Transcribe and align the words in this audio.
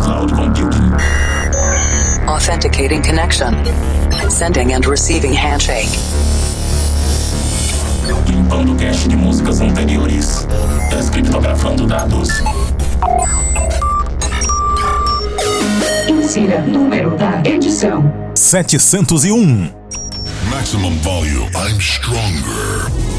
cloud 0.00 0.32
computing. 0.32 0.92
Authenticating 2.28 3.02
connection. 3.02 3.54
Sending 4.30 4.72
and 4.72 4.86
receiving 4.86 5.32
handshake. 5.32 5.88
Limpando 8.26 8.74
cache 8.76 9.08
de 9.08 9.16
músicas 9.16 9.60
anteriores. 9.60 10.46
Descriptografando 10.90 11.86
dados. 11.86 12.28
Insira 16.08 16.60
número 16.62 17.16
da 17.16 17.42
edição: 17.44 18.12
701. 18.34 19.70
Maximum 20.50 20.96
volume. 21.00 21.50
I'm 21.54 21.80
stronger. 21.80 23.17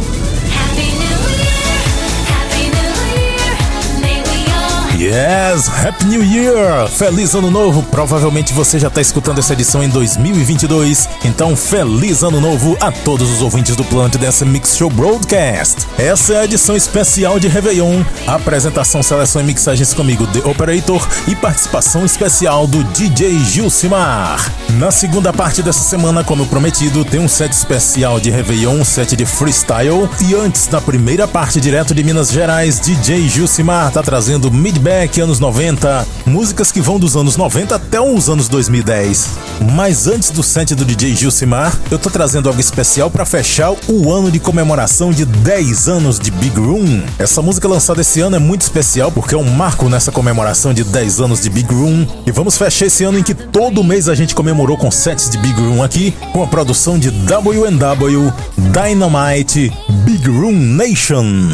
Yes, 5.00 5.70
Happy 5.70 6.04
New 6.08 6.22
Year! 6.22 6.90
Feliz 6.90 7.34
Ano 7.34 7.50
Novo! 7.50 7.82
Provavelmente 7.84 8.52
você 8.52 8.78
já 8.78 8.90
está 8.90 9.00
escutando 9.00 9.40
essa 9.40 9.54
edição 9.54 9.82
em 9.82 9.88
2022, 9.88 11.08
então 11.24 11.56
feliz 11.56 12.22
Ano 12.22 12.42
Novo 12.42 12.76
a 12.82 12.92
todos 12.92 13.32
os 13.32 13.42
ouvintes 13.42 13.78
do 13.78 13.84
Planet 13.86 14.18
Dance 14.18 14.44
Mix 14.44 14.76
Show 14.76 14.90
Broadcast! 14.90 15.88
Essa 15.98 16.34
é 16.34 16.40
a 16.40 16.44
edição 16.44 16.76
especial 16.76 17.40
de 17.40 17.48
Réveillon, 17.48 18.04
apresentação, 18.28 19.02
seleção 19.02 19.42
e 19.42 19.46
mixagens 19.46 19.94
comigo, 19.94 20.28
The 20.28 20.40
Operator, 20.40 21.08
e 21.30 21.34
participação 21.34 22.04
especial 22.04 22.68
do 22.68 22.84
DJ 22.84 23.40
Gilcimar. 23.40 24.52
Na 24.72 24.92
segunda 24.92 25.32
parte 25.32 25.64
dessa 25.64 25.80
semana, 25.80 26.26
como 26.26 26.46
prometido, 26.46 27.06
tem 27.06 27.22
um 27.22 27.28
set 27.30 27.54
especial 27.54 28.20
de 28.20 28.30
Réveillon, 28.30 28.82
um 28.82 28.86
set 28.86 29.16
de 29.16 29.26
freestyle, 29.26 30.10
e 30.28 30.36
antes 30.36 30.68
da 30.68 30.82
primeira 30.82 31.26
parte 31.26 31.62
direto 31.62 31.96
de 31.96 32.04
Minas 32.04 32.34
Gerais, 32.34 32.82
DJ 32.82 33.30
Gilcimar 33.30 33.94
tá 33.94 34.04
trazendo 34.04 34.52
Midback 34.90 35.22
anos 35.22 35.40
90, 35.40 36.08
músicas 36.26 36.72
que 36.72 36.82
vão 36.82 36.98
dos 36.98 37.16
anos 37.16 37.38
90 37.38 37.76
até 37.76 38.02
os 38.02 38.28
anos 38.28 38.50
2010. 38.50 39.30
Mas 39.76 40.08
antes 40.08 40.32
do 40.32 40.42
set 40.42 40.74
do 40.74 40.84
DJ 40.84 41.16
Gilcimar, 41.16 41.78
eu 41.92 42.00
tô 42.00 42.10
trazendo 42.10 42.50
algo 42.50 42.60
especial 42.60 43.08
para 43.12 43.24
fechar 43.24 43.72
o 43.88 44.12
ano 44.12 44.32
de 44.32 44.40
comemoração 44.40 45.12
de 45.12 45.26
10 45.26 45.88
anos 45.90 46.18
de 46.18 46.32
Big 46.32 46.60
Room. 46.60 47.04
Essa 47.20 47.40
música 47.40 47.68
lançada 47.68 48.02
esse 48.02 48.20
ano 48.20 48.38
é 48.38 48.40
muito 48.40 48.62
especial 48.62 49.12
porque 49.12 49.36
é 49.36 49.38
um 49.38 49.52
marco 49.52 49.88
nessa 49.88 50.12
comemoração 50.12 50.74
de 50.74 50.84
10 50.84 51.22
anos 51.22 51.40
de 51.40 51.52
Big 51.52 51.72
Room. 51.72 52.08
E 52.26 52.32
vamos 52.32 52.58
fechar 52.58 52.88
esse 52.88 53.04
ano 53.04 53.20
em 53.20 53.24
que 53.24 53.36
todo 53.36 53.84
mês 53.84 54.10
a 54.10 54.16
gente 54.16 54.34
comemorou 54.34 54.76
com 54.76 54.90
sets 54.90 55.30
de 55.30 55.38
Big 55.38 55.62
Room 55.62 55.84
aqui, 55.84 56.16
com 56.34 56.42
a 56.42 56.48
produção 56.48 56.98
de 56.98 57.12
WW 57.12 58.34
Dynamite 58.58 59.72
Big 60.04 60.28
Room 60.28 60.54
Nation. 60.54 61.52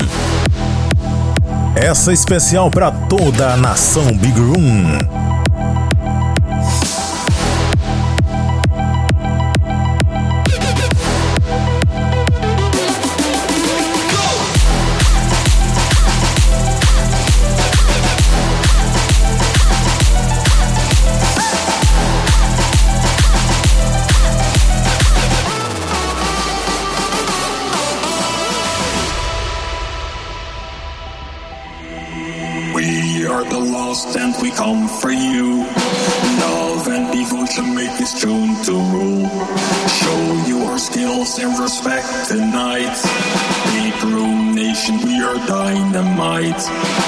Essa 1.76 2.14
especial 2.14 2.72
para 2.72 2.90
toda 2.90 3.54
a 3.54 3.58
nação 3.58 4.06
Big 4.16 4.40
Room. 4.40 4.98
Devotion 38.06 38.06
make 38.06 38.12
this 38.12 38.22
tune 38.22 38.64
to 38.64 38.72
rule. 38.72 39.30
Show 39.88 40.48
you 40.48 40.64
our 40.66 40.78
skills 40.78 41.40
and 41.40 41.58
respect 41.60 42.28
tonight. 42.28 42.96
Big 43.74 44.04
room 44.04 44.54
nation, 44.56 44.98
we 45.04 45.22
are 45.24 45.36
dynamite. 45.48 47.05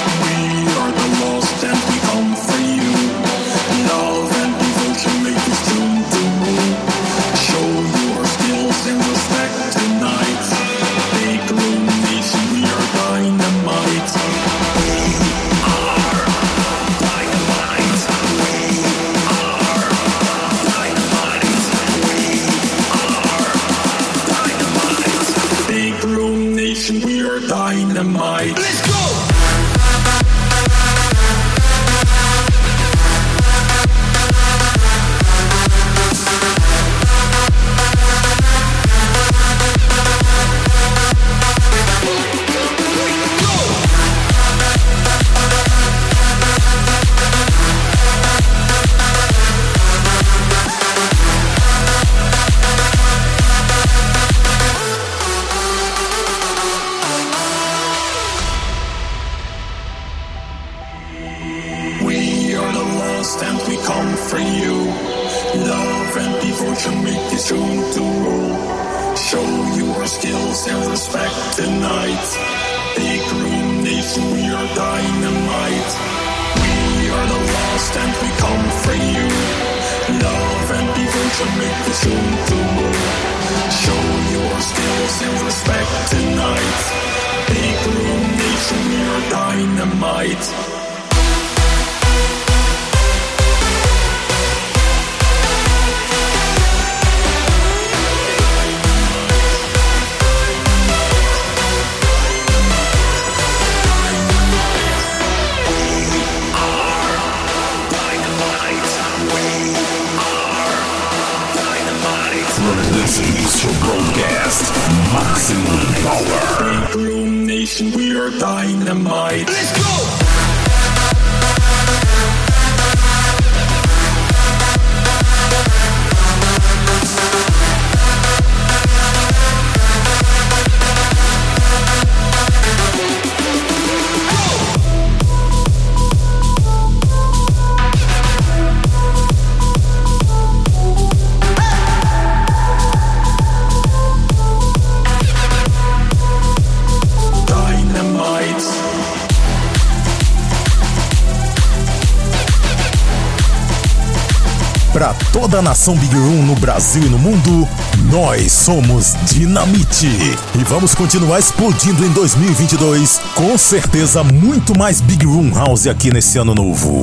da 155.58 155.62
nação 155.62 155.96
Big 155.96 156.14
Room 156.14 156.42
no 156.42 156.54
Brasil 156.54 157.02
e 157.02 157.08
no 157.08 157.18
mundo, 157.18 157.68
nós 158.12 158.52
somos 158.52 159.16
Dinamite 159.24 160.06
e 160.06 160.62
vamos 160.62 160.94
continuar 160.94 161.40
explodindo 161.40 162.04
em 162.04 162.10
2022, 162.10 163.20
com 163.34 163.58
certeza 163.58 164.22
muito 164.22 164.78
mais 164.78 165.00
Big 165.00 165.26
Room 165.26 165.52
House 165.52 165.88
aqui 165.88 166.12
nesse 166.12 166.38
ano 166.38 166.54
novo. 166.54 167.00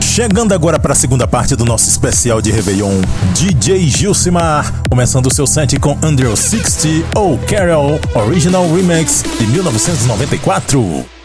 Chegando 0.00 0.54
agora 0.54 0.78
para 0.78 0.92
a 0.92 0.96
segunda 0.96 1.26
parte 1.26 1.56
do 1.56 1.64
nosso 1.64 1.88
especial 1.88 2.40
de 2.40 2.52
Réveillon, 2.52 3.00
DJ 3.34 3.88
Gilcimar, 3.88 4.72
começando 4.88 5.26
o 5.26 5.34
seu 5.34 5.46
set 5.46 5.76
com 5.80 5.98
Andrew 6.02 6.36
60 6.36 7.18
ou 7.18 7.36
Carol 7.38 7.98
Original 8.14 8.72
Remix 8.72 9.24
de 9.40 9.46
1994. 9.48 11.19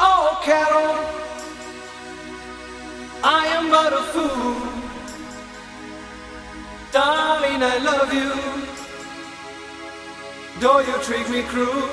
mean 7.58 7.64
I 7.64 7.78
love 7.78 8.14
you, 8.14 8.32
though 10.60 10.80
you 10.80 10.94
treat 11.04 11.30
me 11.30 11.42
cruel. 11.44 11.90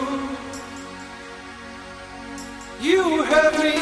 You 2.80 3.22
hurt 3.22 3.54
me, 3.62 3.78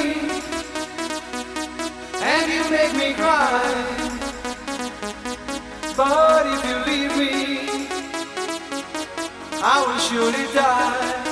and 2.33 2.53
you 2.53 2.63
make 2.71 2.95
me 3.03 3.15
cry. 3.15 3.63
But 5.97 6.47
if 6.55 6.61
you 6.69 6.77
leave 6.91 7.17
me, 7.17 7.89
I 9.63 9.85
will 9.87 9.99
surely 9.99 10.47
die. 10.53 11.30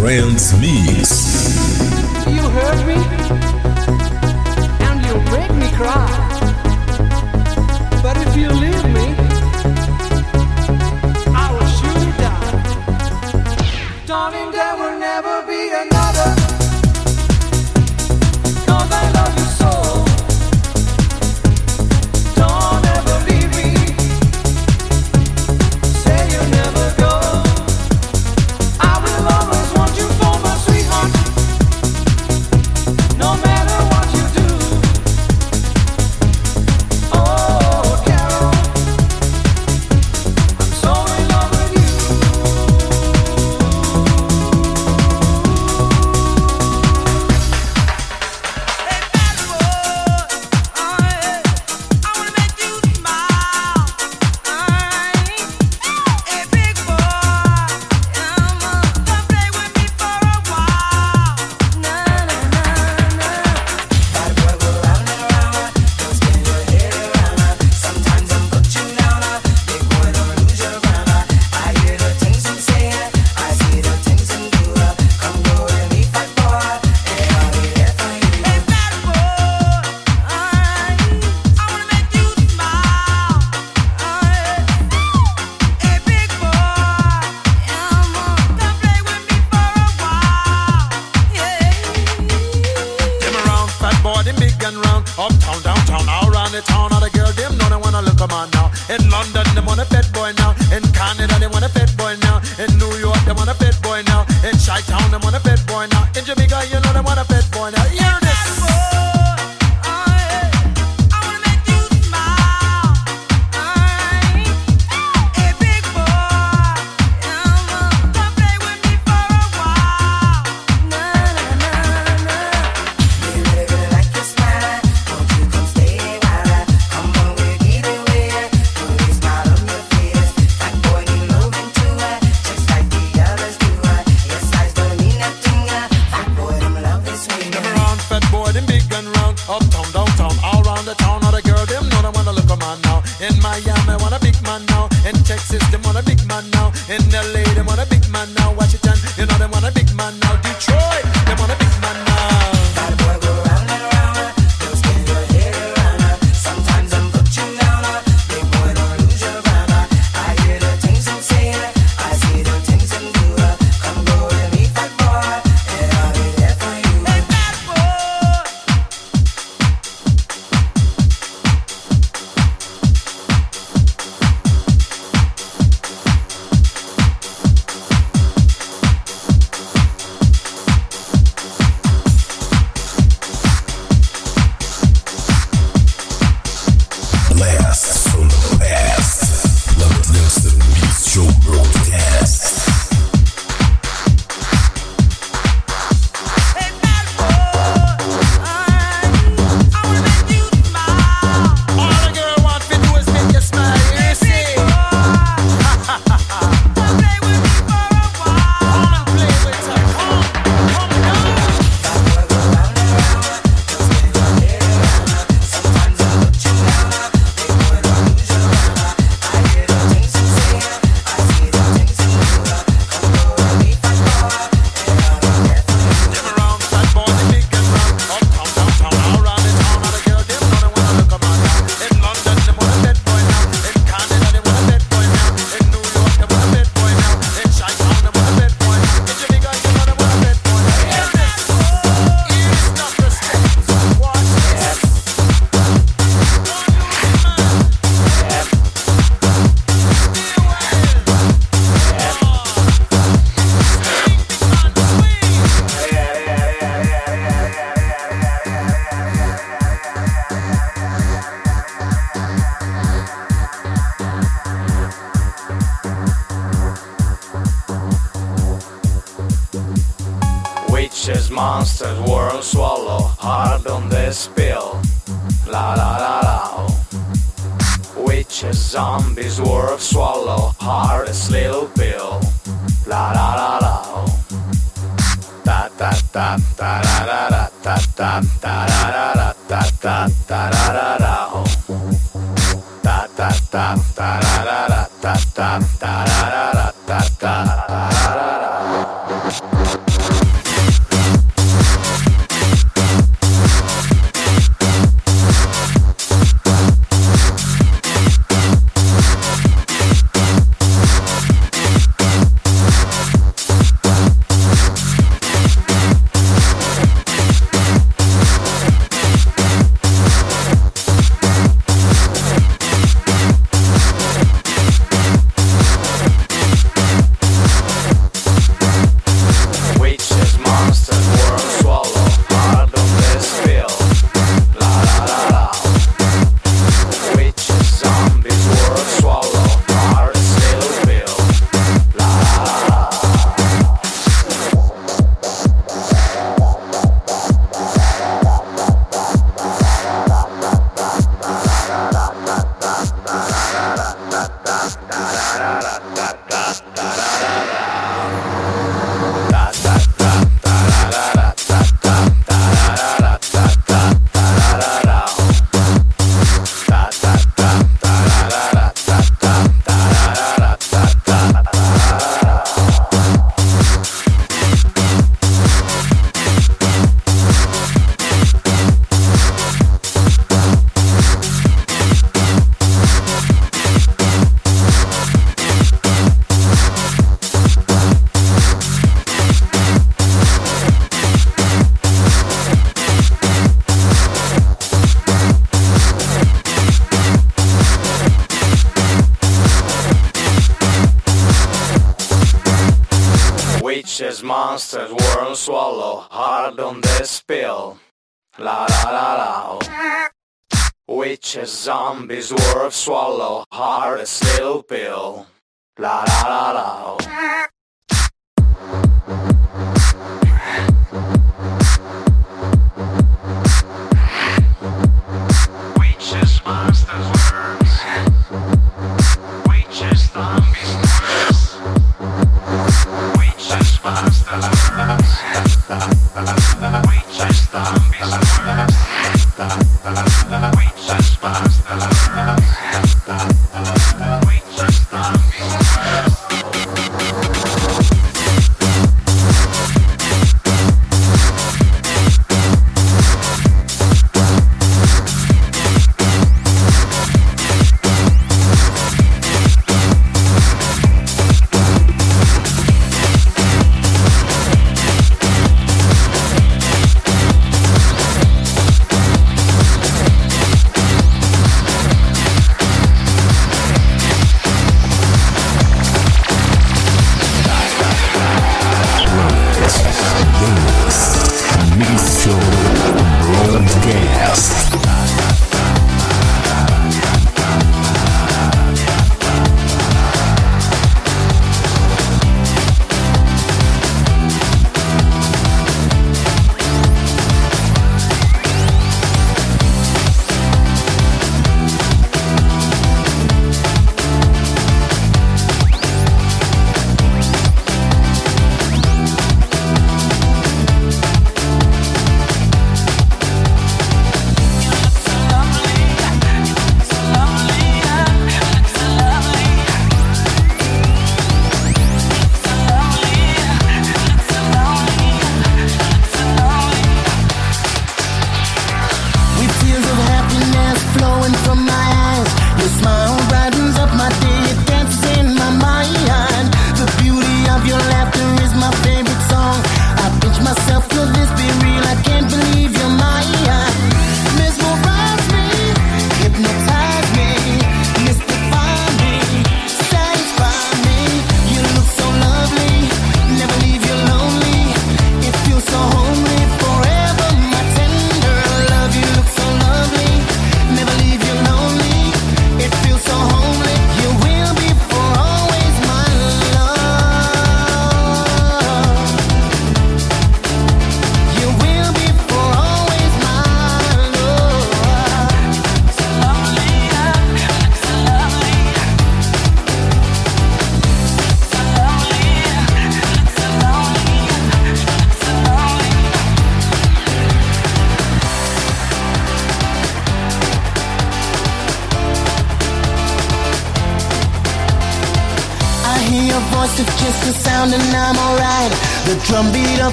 Friends 0.00 0.58
me. 0.58 1.09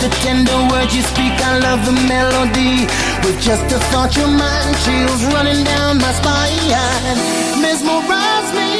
the 0.00 0.08
tender 0.22 0.58
words 0.70 0.94
you 0.94 1.02
speak. 1.02 1.34
I 1.50 1.58
love 1.58 1.84
the 1.84 1.96
melody. 2.06 2.86
With 3.24 3.38
just 3.40 3.64
the 3.68 3.78
thought, 3.90 4.16
your 4.16 4.28
mind 4.28 4.72
chills 4.84 5.22
running 5.34 5.64
down 5.64 5.98
my 5.98 6.12
spine. 6.12 7.18
Mesmerize 7.62 8.50
me, 8.58 8.70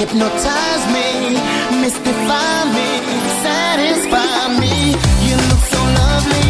hypnotize 0.00 0.84
me, 0.94 1.36
mystify 1.82 2.64
me, 2.76 2.88
satisfy 3.44 4.58
me. 4.62 4.96
You 5.28 5.36
look 5.50 5.62
so 5.74 5.80
lovely, 6.00 6.48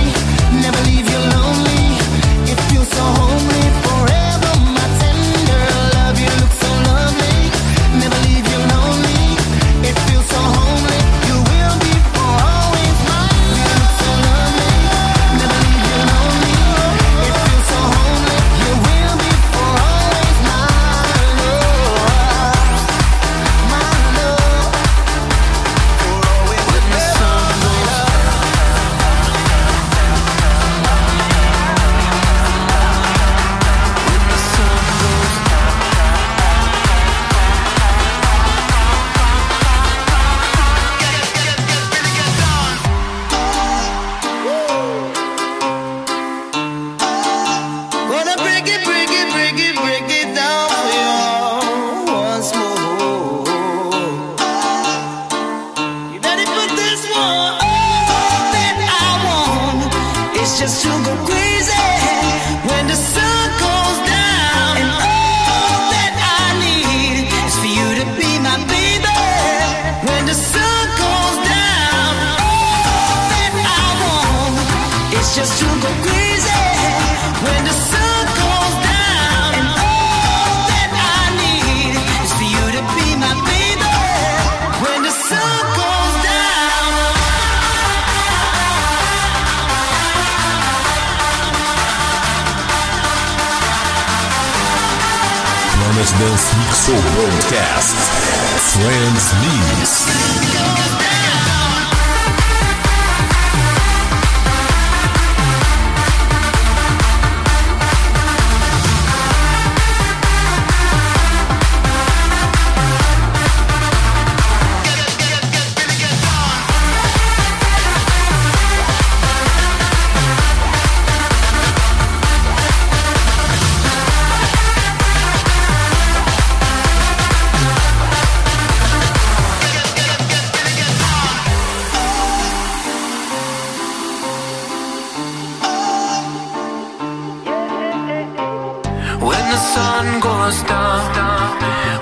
never 0.63 0.81
leave 0.89 1.07
you 1.13 1.21
lonely. 1.35 1.85
It 2.51 2.59
feels 2.69 2.89
so 2.89 3.05
homely. 3.19 3.88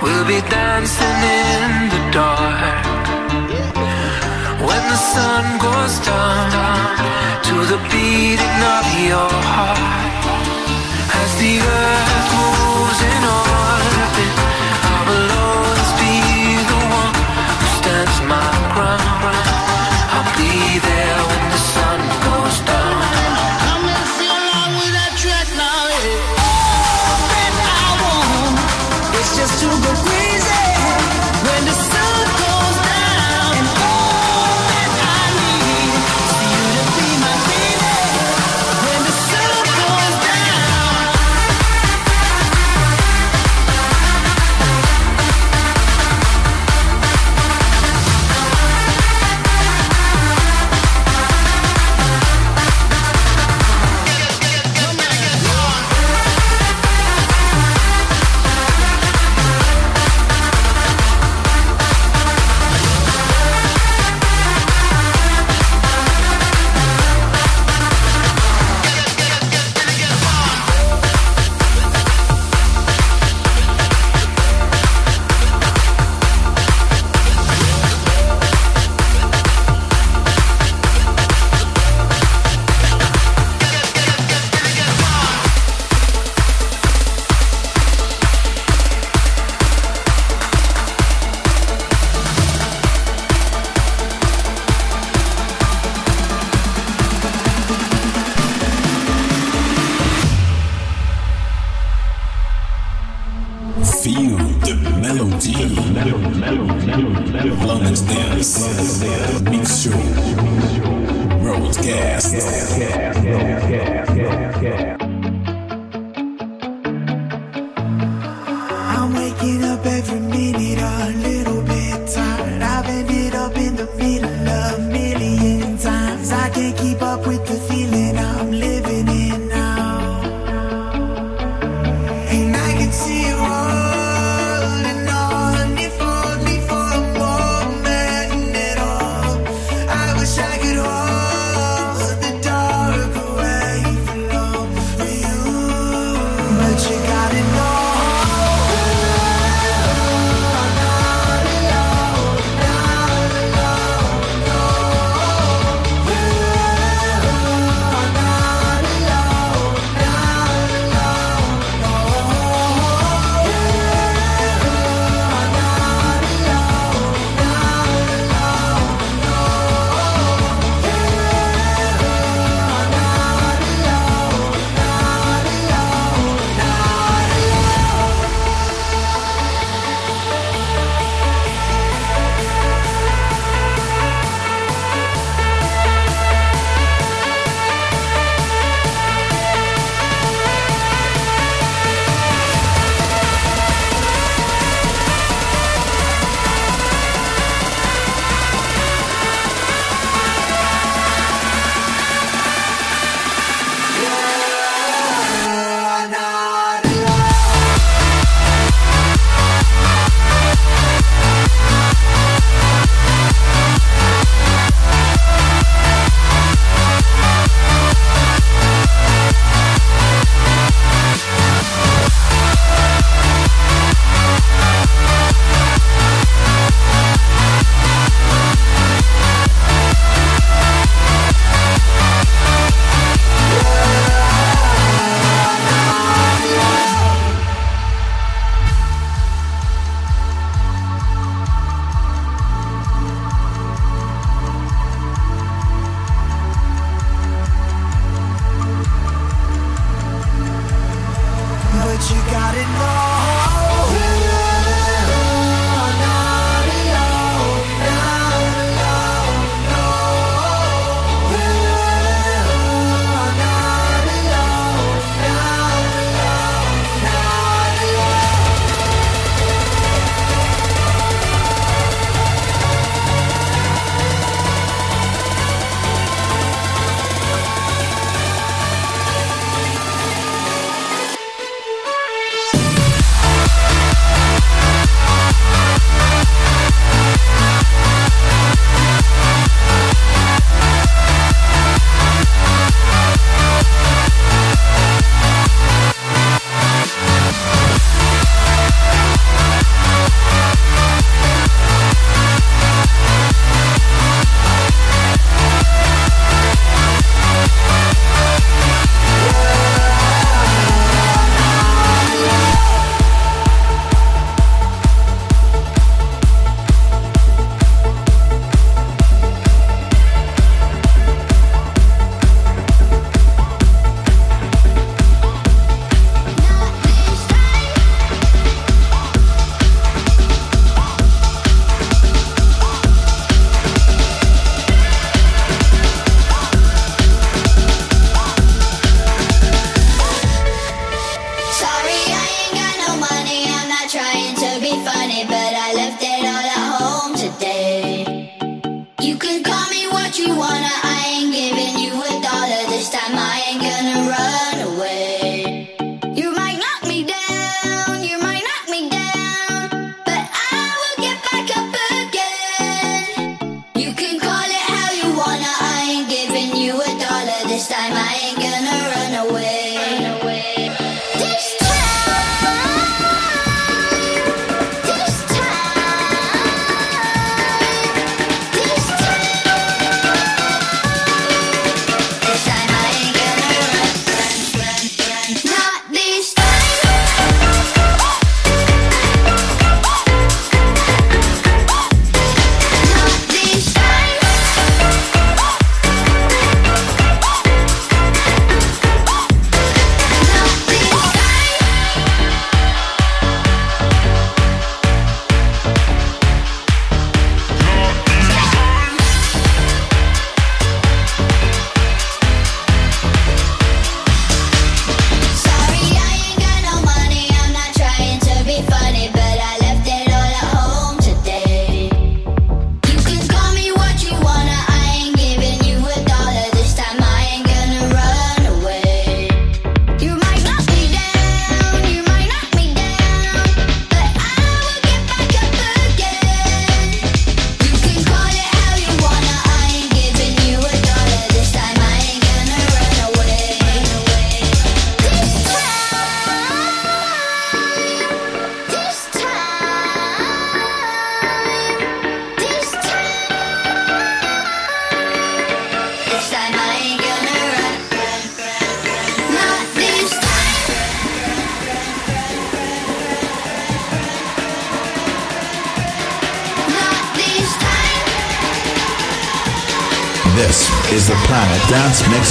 We'll 0.01 0.25
be 0.25 0.39
dancing 0.49 1.19
in 1.41 1.89
the 1.89 2.11
dark. 2.13 2.85
When 4.67 4.83
the 4.87 4.95
sun 4.95 5.59
goes 5.59 5.99
down 5.99 6.51
to 7.43 7.55
the 7.71 7.77
beating 7.91 8.59
of 8.77 8.85
your 9.03 9.31
heart. 9.51 10.16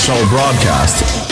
Dance 0.07 0.15
Mix 0.15 0.21
Show 0.21 0.29
broadcast. 0.29 1.26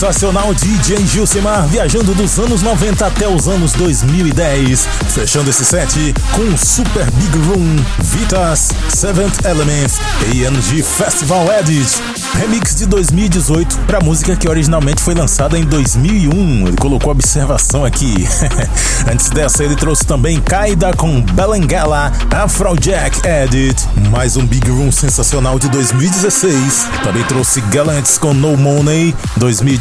Sensacional 0.00 0.54
DJ 0.54 1.06
Gilcimar 1.06 1.66
viajando 1.66 2.14
dos 2.14 2.38
anos 2.38 2.62
90 2.62 3.04
até 3.04 3.28
os 3.28 3.46
anos 3.46 3.74
2010. 3.74 4.88
Fechando 5.10 5.50
esse 5.50 5.62
set 5.62 6.14
com 6.32 6.56
Super 6.56 7.04
Big 7.10 7.36
Room, 7.46 7.76
Vitas, 7.98 8.70
Seventh 8.88 9.44
Element, 9.44 9.90
ANG 10.24 10.82
Festival 10.82 11.46
Edit. 11.52 12.00
Remix 12.32 12.76
de 12.76 12.86
2018 12.86 13.76
para 13.80 14.00
música 14.00 14.34
que 14.34 14.48
originalmente 14.48 15.02
foi 15.02 15.14
lançada 15.14 15.58
em 15.58 15.64
2001. 15.64 16.68
Ele 16.68 16.76
colocou 16.78 17.12
observação 17.12 17.84
aqui. 17.84 18.26
Antes 19.06 19.28
dessa, 19.28 19.62
ele 19.62 19.76
trouxe 19.76 20.06
também 20.06 20.40
Kaida 20.40 20.94
com 20.94 21.20
Belengala, 21.20 22.10
Afrojack 22.30 23.20
Edit. 23.26 23.86
Mais 24.10 24.36
um 24.38 24.46
Big 24.46 24.66
Room 24.70 24.90
sensacional 24.90 25.58
de 25.58 25.68
2016. 25.68 26.86
Também 27.02 27.22
trouxe 27.24 27.60
Gallants 27.62 28.16
com 28.16 28.32
No 28.32 28.56
Money 28.56 29.14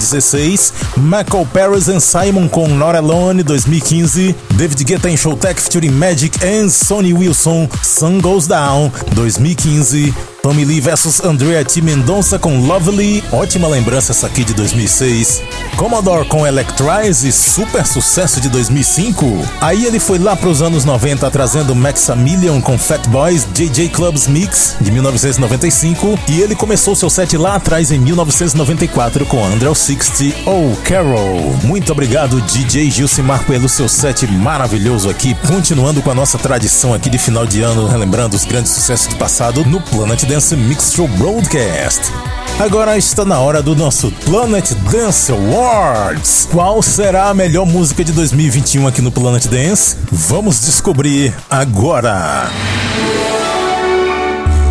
2016, 0.09 0.73
Michael 0.97 1.45
Paris 1.53 1.87
and 1.89 1.99
Simon 1.99 2.49
com 2.49 2.67
Not 2.77 2.95
Alone 2.95 3.43
2015, 3.43 4.35
David 4.57 4.83
Guetta 4.83 5.09
em 5.09 5.15
Showtech 5.17 5.59
featuring 5.59 5.91
Magic 5.91 6.33
and 6.43 6.69
Sonny 6.69 7.13
Wilson, 7.13 7.69
Sun 7.83 8.19
Goes 8.19 8.47
Down 8.47 8.91
2015, 9.15 10.13
Tommy 10.49 10.65
Lee 10.65 10.81
vs 10.81 11.23
Andrea 11.23 11.63
T. 11.63 11.79
Mendonça 11.79 12.39
com 12.39 12.57
Lovely, 12.65 13.23
ótima 13.31 13.67
lembrança 13.67 14.13
essa 14.13 14.25
aqui 14.25 14.43
de 14.43 14.55
2006. 14.55 15.43
Commodore 15.77 16.27
com 16.27 16.45
Electrize, 16.45 17.31
super 17.31 17.85
sucesso 17.85 18.41
de 18.41 18.49
2005. 18.49 19.47
Aí 19.61 19.85
ele 19.85 19.99
foi 19.99 20.17
lá 20.17 20.35
para 20.35 20.49
os 20.49 20.63
anos 20.63 20.83
90 20.83 21.29
trazendo 21.29 21.75
Maximilian 21.75 22.59
com 22.61 22.79
Fat 22.79 23.07
Boys, 23.09 23.47
JJ 23.53 23.89
Clubs 23.89 24.25
Mix 24.25 24.75
de 24.81 24.89
1995 24.89 26.17
e 26.27 26.41
ele 26.41 26.55
começou 26.55 26.95
seu 26.95 27.11
set 27.11 27.37
lá 27.37 27.53
atrás 27.53 27.91
em 27.91 27.99
1994 27.99 29.27
com 29.27 29.45
Andrew 29.45 29.75
60 29.75 30.49
ou 30.49 30.75
Carol. 30.77 31.55
Muito 31.63 31.91
obrigado 31.91 32.41
DJ 32.41 32.89
Gilcimar 32.89 33.45
pelo 33.45 33.69
seu 33.69 33.87
set 33.87 34.25
maravilhoso 34.25 35.11
aqui, 35.11 35.35
continuando 35.47 36.01
com 36.01 36.09
a 36.09 36.15
nossa 36.15 36.39
tradição 36.39 36.91
aqui 36.91 37.07
de 37.07 37.19
final 37.19 37.45
de 37.45 37.61
ano, 37.61 37.87
relembrando 37.87 38.35
os 38.35 38.45
grandes 38.45 38.71
sucessos 38.71 39.05
do 39.05 39.15
passado 39.15 39.63
no 39.63 39.79
Planet 39.79 40.23
Dance 40.23 40.38
Mix 40.39 40.93
Show 40.93 41.05
Broadcast. 41.17 42.13
Agora 42.57 42.97
está 42.97 43.25
na 43.25 43.39
hora 43.39 43.61
do 43.61 43.75
nosso 43.75 44.09
Planet 44.23 44.71
Dance 44.89 45.29
Awards. 45.33 46.47
Qual 46.49 46.81
será 46.81 47.27
a 47.27 47.33
melhor 47.33 47.65
música 47.65 48.05
de 48.05 48.13
2021 48.13 48.87
aqui 48.87 49.01
no 49.01 49.11
Planet 49.11 49.45
Dance? 49.47 49.97
Vamos 50.09 50.61
descobrir 50.61 51.33
agora. 51.49 52.49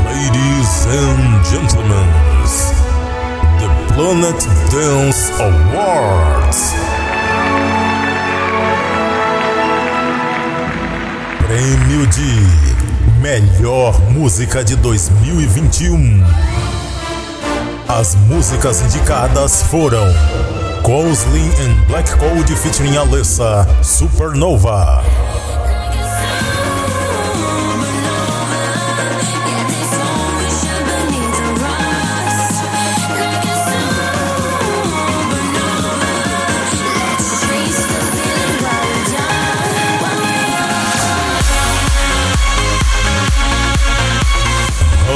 Ladies 0.06 0.86
and 0.86 1.44
gentlemen, 1.44 2.06
the 3.58 3.94
Planet 3.94 4.42
Dance 4.72 5.30
Awards. 5.38 6.72
Prêmio 11.46 12.06
de 12.06 12.67
Melhor 13.20 14.00
Música 14.12 14.62
de 14.62 14.76
2021. 14.76 16.24
As 17.88 18.14
músicas 18.14 18.80
indicadas 18.82 19.62
foram 19.64 20.06
Cosley 20.82 21.50
and 21.60 21.84
Black 21.88 22.08
Code 22.16 22.54
featuring 22.54 22.96
Alessa, 22.96 23.66
Supernova. 23.82 25.02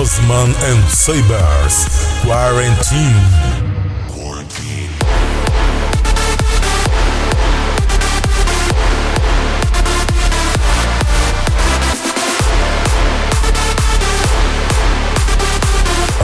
Husman 0.03 0.53
and 0.64 0.90
Sabers, 0.90 1.86
Quarantine. 2.24 3.22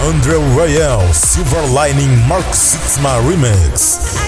Andre 0.00 0.34
Royale, 0.56 1.12
Silver 1.12 1.64
Lining 1.72 2.18
Mark 2.26 2.46
Sixma 2.46 3.20
Remix. 3.30 4.27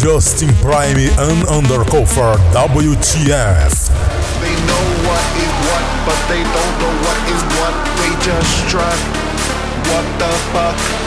Justin 0.00 0.48
Prime 0.62 0.96
and 0.96 1.44
Undercover 1.48 2.32
WTF. 2.56 3.90
They 4.40 4.56
know 4.64 4.84
what 5.04 5.24
is 5.36 5.52
what, 5.68 5.84
but 6.08 6.20
they 6.26 6.40
don't 6.40 6.74
know 6.80 6.94
what 7.04 7.18
is 7.28 7.42
what. 7.60 7.74
They 8.00 8.12
just 8.24 8.70
try. 8.70 8.96
What 9.92 10.06
the 10.18 10.32
fuck? 10.56 11.00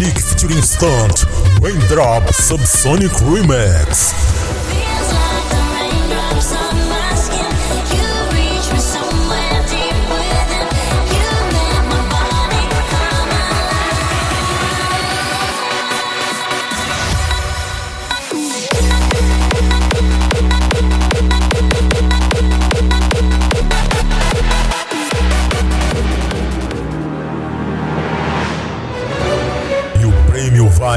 Nick 0.00 0.18
featuring 0.18 0.62
Stunt, 0.62 1.26
Raindrop 1.60 2.22
Subsonic 2.32 3.12
Remix. 3.20 4.29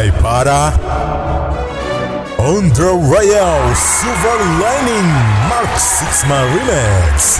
Vai 0.03 0.11
para. 0.21 0.73
Under 2.39 2.93
Royale 2.95 3.75
Silver 3.75 4.39
Lining 4.59 5.07
Mark 5.47 5.79
Sixma 5.79 6.39
Remix. 6.41 7.39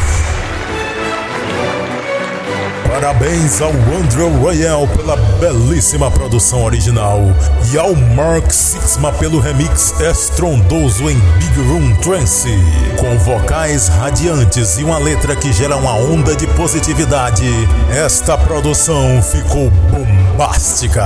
Parabéns 2.87 3.61
ao 3.61 3.71
Andrew 3.71 4.29
Royale 4.39 4.87
pela 4.95 5.17
belíssima 5.41 6.09
produção 6.09 6.63
original 6.63 7.19
e 7.73 7.77
ao 7.77 7.93
Mark 7.95 8.49
Sixma 8.49 9.11
pelo 9.11 9.39
remix 9.39 9.93
estrondoso 9.99 11.09
em 11.09 11.19
Big 11.39 11.61
Room 11.67 11.95
Trance, 11.97 12.55
com 12.97 13.17
vocais 13.17 13.89
radiantes 13.89 14.77
e 14.77 14.83
uma 14.83 14.99
letra 14.99 15.35
que 15.35 15.51
gera 15.51 15.75
uma 15.75 15.95
onda 15.95 16.33
de 16.35 16.47
positividade. 16.47 17.43
Esta 17.89 18.37
produção 18.37 19.21
ficou 19.21 19.69
bombástica. 19.91 21.03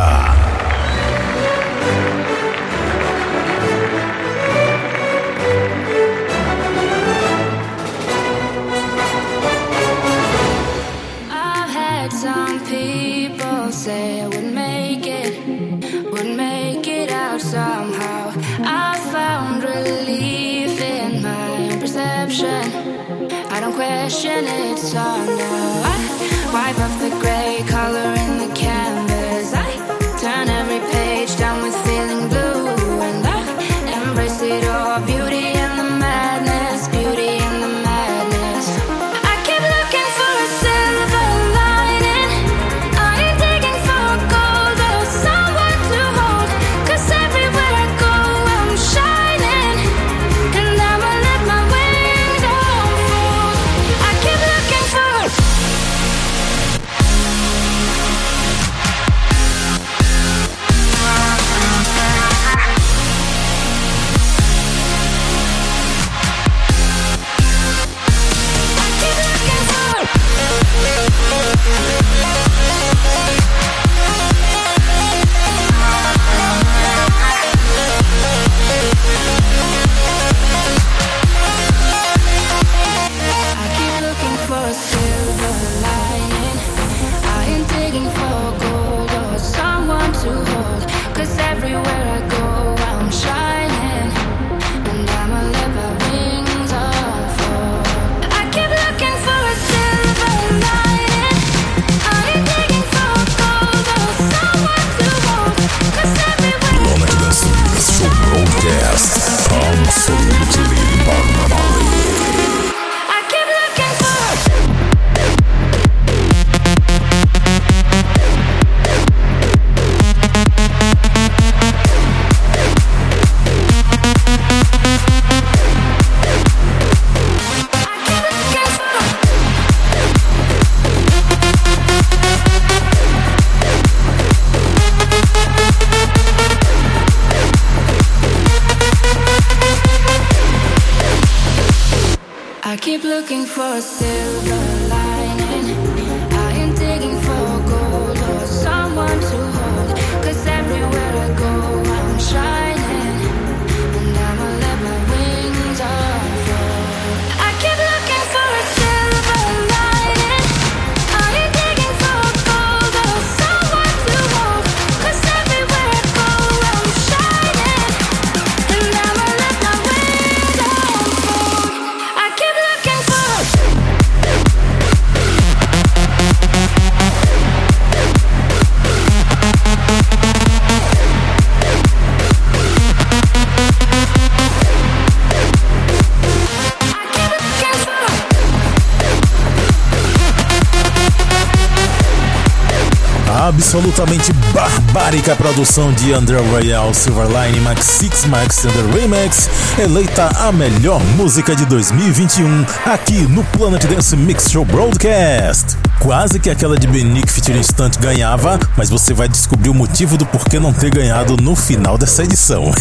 absolutamente 193.47 194.33
barbárica 194.53 195.33
produção 195.33 195.93
de 195.93 196.11
André 196.11 196.37
Royal, 196.51 196.93
Silverline, 196.93 197.61
Max 197.61 197.85
6 197.85 198.25
Max 198.25 198.65
and 198.65 198.71
the 198.71 198.99
Remix, 198.99 199.49
eleita 199.79 200.29
a 200.35 200.51
melhor 200.51 201.01
música 201.15 201.55
de 201.55 201.65
2021 201.65 202.65
aqui 202.85 203.21
no 203.21 203.45
Planet 203.45 203.85
Dance 203.85 204.17
Mix 204.17 204.51
Show 204.51 204.65
Broadcast 204.65 205.86
quase 205.99 206.39
que 206.39 206.49
aquela 206.49 206.77
de 206.77 206.87
Benick 206.87 207.31
featuring 207.31 207.59
instant 207.59 207.97
ganhava, 207.99 208.59
mas 208.75 208.89
você 208.89 209.13
vai 209.13 209.27
descobrir 209.27 209.69
o 209.69 209.73
motivo 209.73 210.17
do 210.17 210.25
porquê 210.25 210.59
não 210.59 210.73
ter 210.73 210.89
ganhado 210.89 211.37
no 211.37 211.55
final 211.55 211.97
dessa 211.97 212.23
edição. 212.23 212.71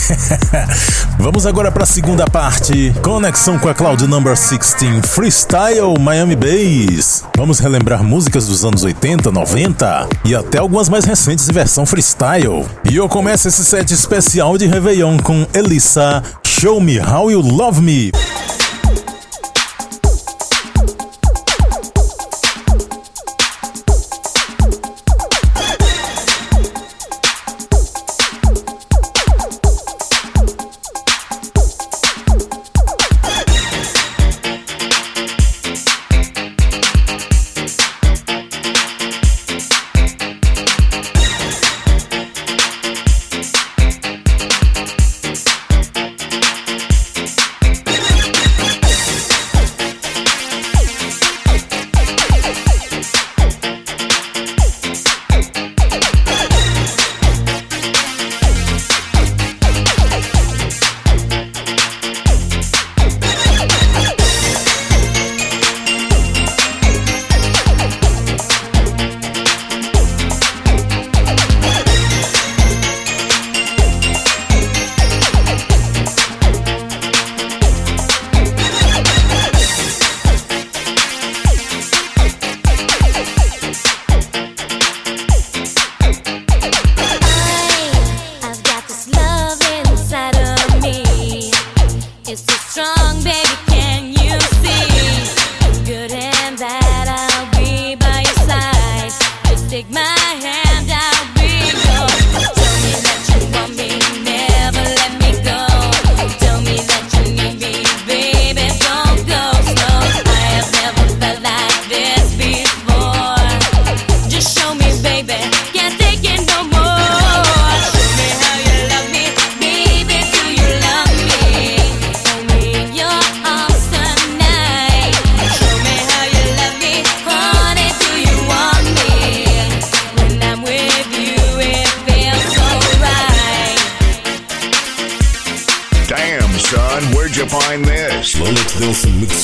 Vamos 1.19 1.47
agora 1.47 1.71
para 1.71 1.85
a 1.85 1.87
segunda 1.87 2.27
parte, 2.27 2.95
conexão 3.03 3.59
com 3.59 3.69
a 3.69 3.75
Cloud 3.75 4.07
Number 4.07 4.35
16 4.35 5.07
Freestyle 5.07 5.99
Miami 5.99 6.37
Bass. 6.37 7.25
Vamos 7.37 7.59
relembrar 7.59 8.03
músicas 8.03 8.47
dos 8.47 8.65
anos 8.65 8.83
80, 8.83 9.31
90 9.31 10.09
e 10.25 10.35
até 10.35 10.59
algumas 10.59 10.89
mais 10.89 11.05
recentes 11.05 11.49
em 11.49 11.53
versão 11.53 11.87
freestyle. 11.87 12.65
E 12.91 12.97
eu 12.97 13.09
começo 13.09 13.49
esse 13.49 13.65
set 13.65 13.93
especial 13.93 14.57
de 14.59 14.67
Réveillon 14.67 15.17
com 15.19 15.47
Elissa, 15.55 16.23
Show 16.45 16.81
Me 16.81 17.01
How 17.01 17.31
You 17.31 17.41
Love 17.41 17.81
Me. 17.81 18.13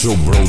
Subro 0.03 0.42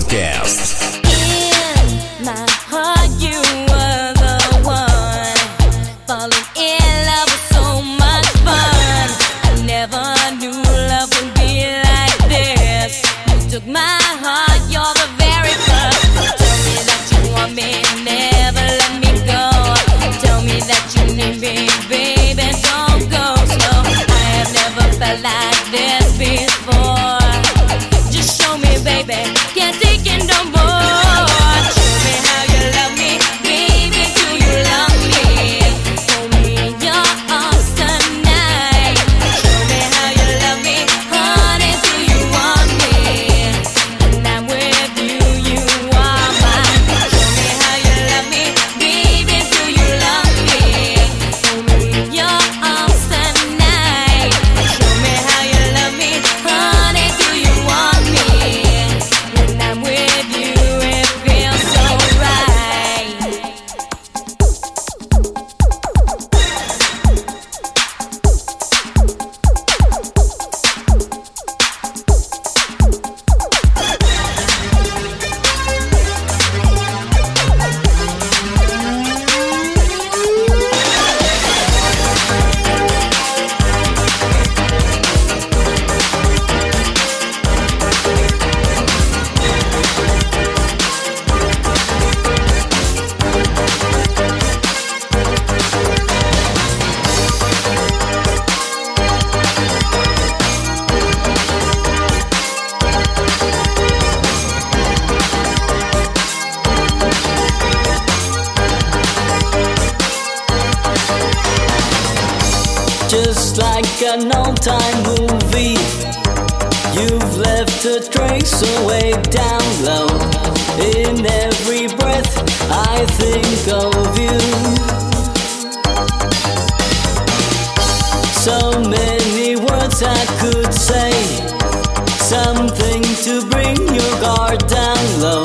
something 132.67 133.03
to 133.03 133.45
bring 133.49 133.75
your 133.93 134.13
guard 134.21 134.59
down 134.67 135.03
low. 135.19 135.43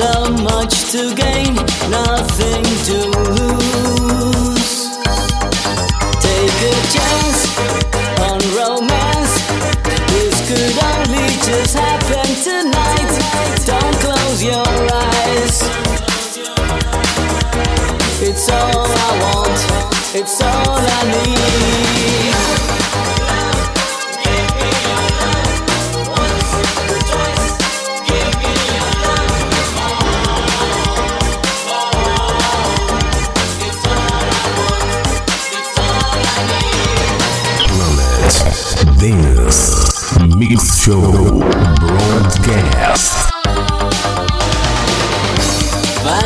So 0.00 0.10
much 0.44 0.90
to 0.92 1.14
gain, 1.14 1.54
nothing 1.90 2.64
to 2.88 2.98
lose. 3.28 4.72
Take 6.24 6.58
a 6.70 6.76
chance 6.94 7.40
on 8.28 8.38
romance. 8.56 9.34
This 10.12 10.36
could 10.48 10.76
only 10.90 11.28
just 11.48 11.74
happen 11.76 12.28
tonight. 12.48 13.12
Don't 13.66 13.96
close 14.04 14.42
your 14.42 14.72
eyes. 15.04 15.56
It's 18.22 18.48
all 18.48 18.86
I 18.86 19.10
want, 19.24 19.58
it's 20.14 20.40
all 20.40 20.78
I 20.78 21.00
need. 21.12 22.77
Dance 39.08 40.18
Mix 40.36 40.82
Show 40.82 41.00
Broadcast. 41.80 43.32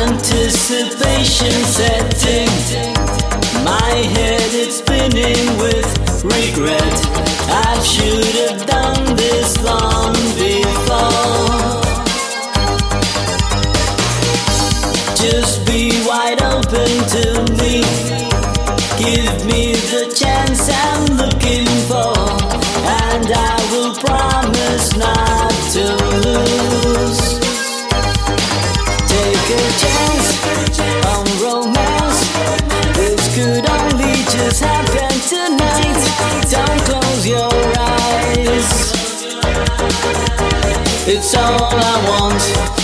Anticipation 0.01 1.63
setting. 1.63 3.02
and 23.23 23.31
I 23.33 23.55
will 23.71 23.93
promise 23.95 24.95
not 24.97 25.51
to 25.73 25.83
lose. 26.27 27.39
Take 29.07 29.47
a 29.49 29.65
chance 29.81 30.27
on 31.13 31.23
romance. 31.41 32.19
This 32.97 33.21
could 33.35 33.69
only 33.69 34.15
just 34.33 34.59
happen 34.61 35.13
tonight. 35.29 36.03
Don't 36.49 36.81
close 36.83 37.27
your 37.27 37.53
eyes. 37.79 38.91
It's 41.07 41.35
all 41.35 41.69
I 41.71 42.05
want. 42.09 42.82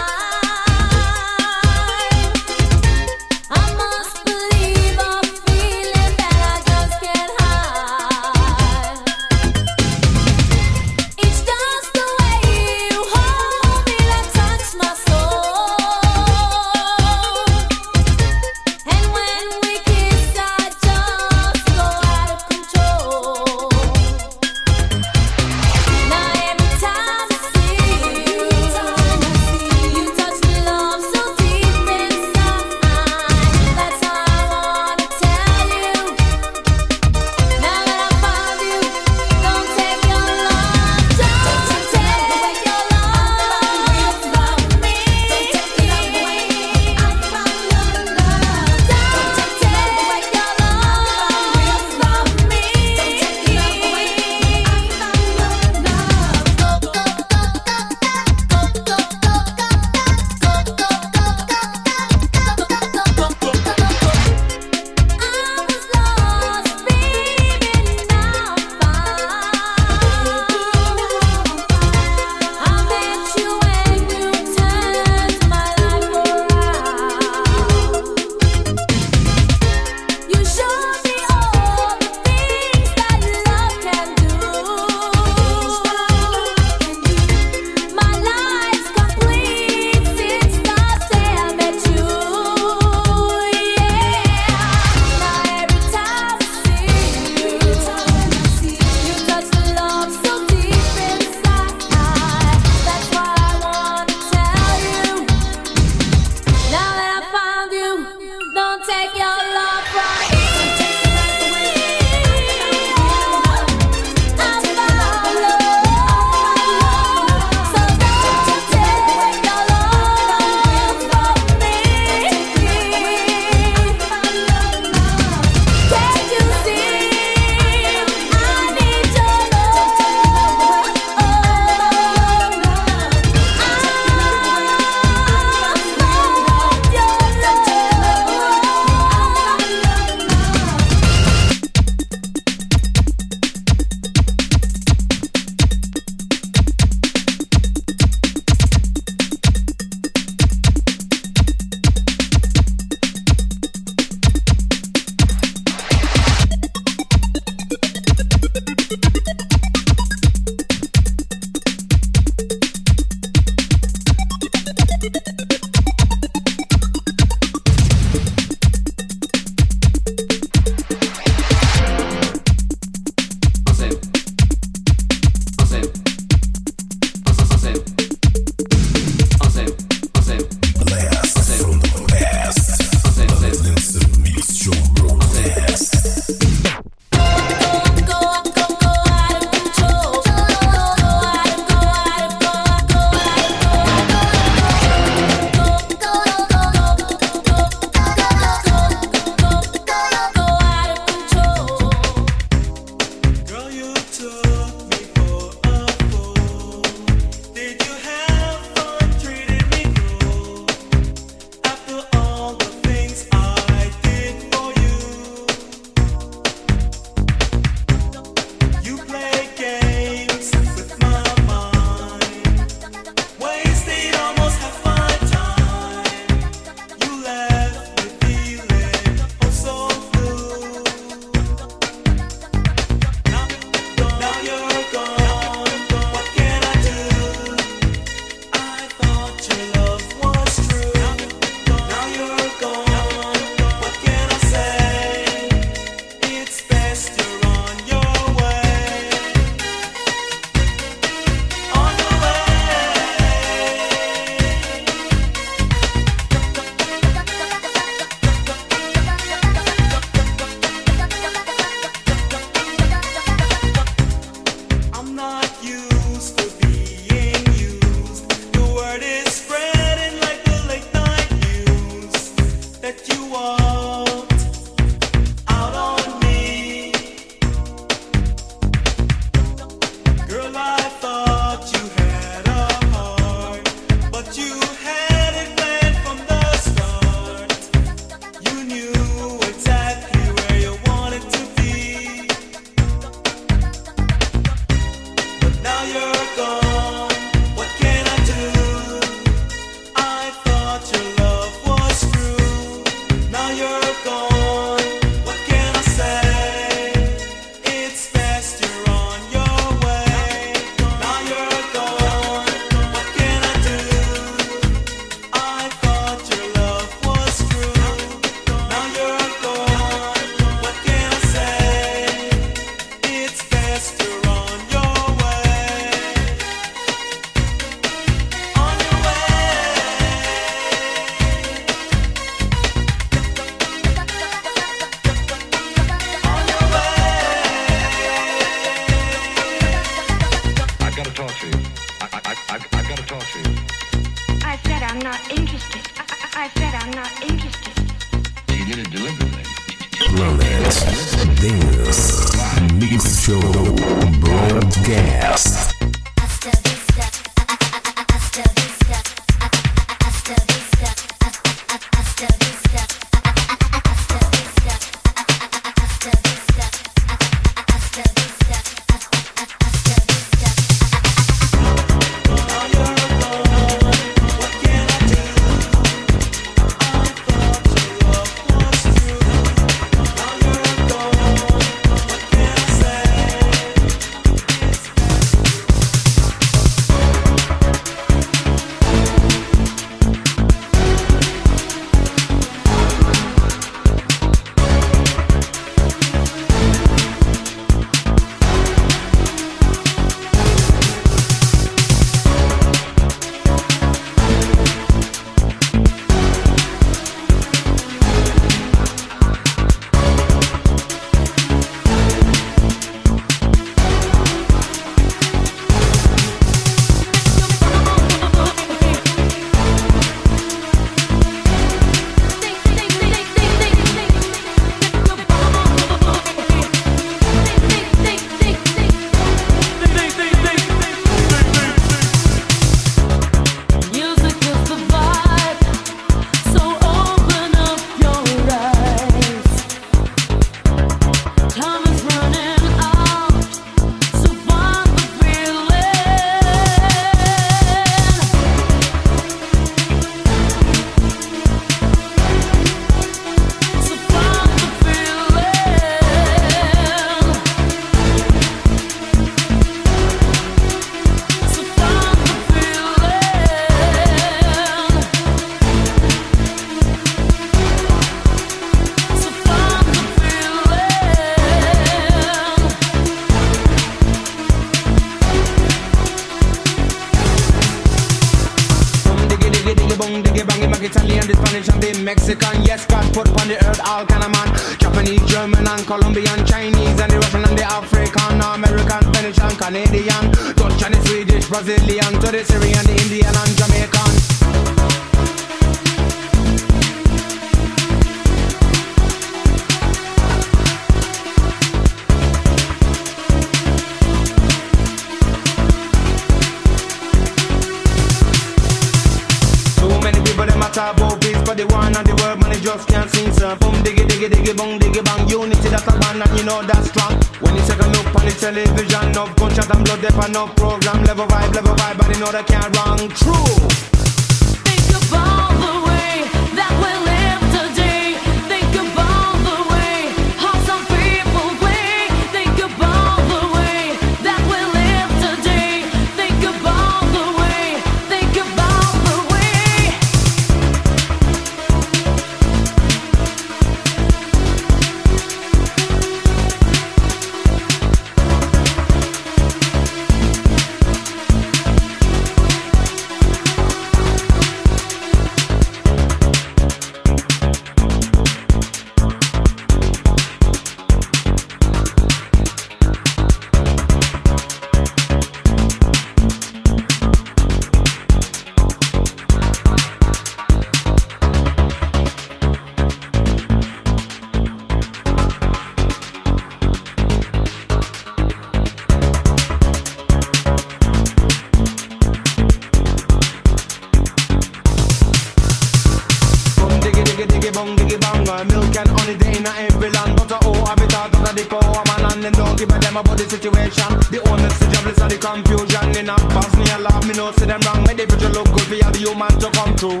Bosnia 596.74 596.90
love 596.90 597.06
me 597.06 597.14
no 597.14 597.30
see 597.32 597.46
them 597.46 597.60
wrong. 597.66 597.82
My 597.84 597.94
future 597.94 598.28
look 598.30 598.46
good 598.46 598.62
for 598.62 598.74
the 598.74 598.98
human 598.98 599.28
to 599.38 599.50
come 599.50 599.76
true. 599.76 600.00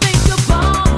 Think 0.00 0.48
about 0.48 0.89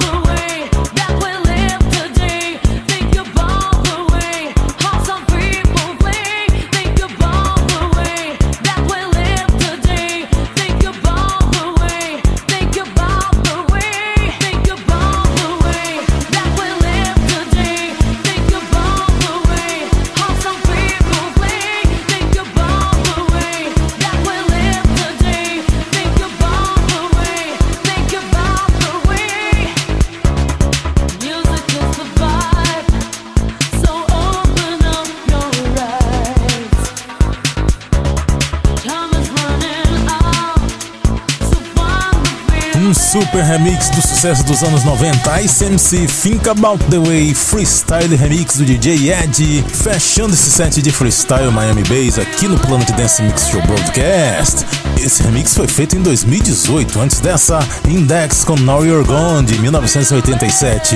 super 43.13 43.43
remix 43.43 43.89
do 43.89 44.01
sucesso 44.01 44.43
dos 44.43 44.63
anos 44.63 44.83
90, 44.83 45.41
Ice 45.41 45.63
MC 45.63 46.07
Think 46.07 46.49
About 46.49 46.83
The 46.85 46.97
Way 46.97 47.35
Freestyle 47.35 48.15
Remix 48.15 48.57
do 48.57 48.65
DJ 48.65 49.13
Ed, 49.13 49.63
fechando 49.67 50.33
esse 50.33 50.49
set 50.49 50.81
de 50.81 50.91
freestyle 50.91 51.51
Miami 51.51 51.83
Bass 51.83 52.17
aqui 52.17 52.47
no 52.47 52.57
Planet 52.57 52.89
Dance 52.93 53.21
Mix 53.21 53.49
Show 53.49 53.61
Broadcast. 53.67 54.65
Esse 54.99 55.21
remix 55.21 55.53
foi 55.53 55.67
feito 55.67 55.95
em 55.95 56.01
2018, 56.01 56.99
antes 56.99 57.19
dessa 57.19 57.59
Index 57.87 58.43
com 58.43 58.55
Now 58.55 58.83
You're 58.83 59.05
Gone 59.05 59.45
de 59.45 59.59
1987, 59.59 60.95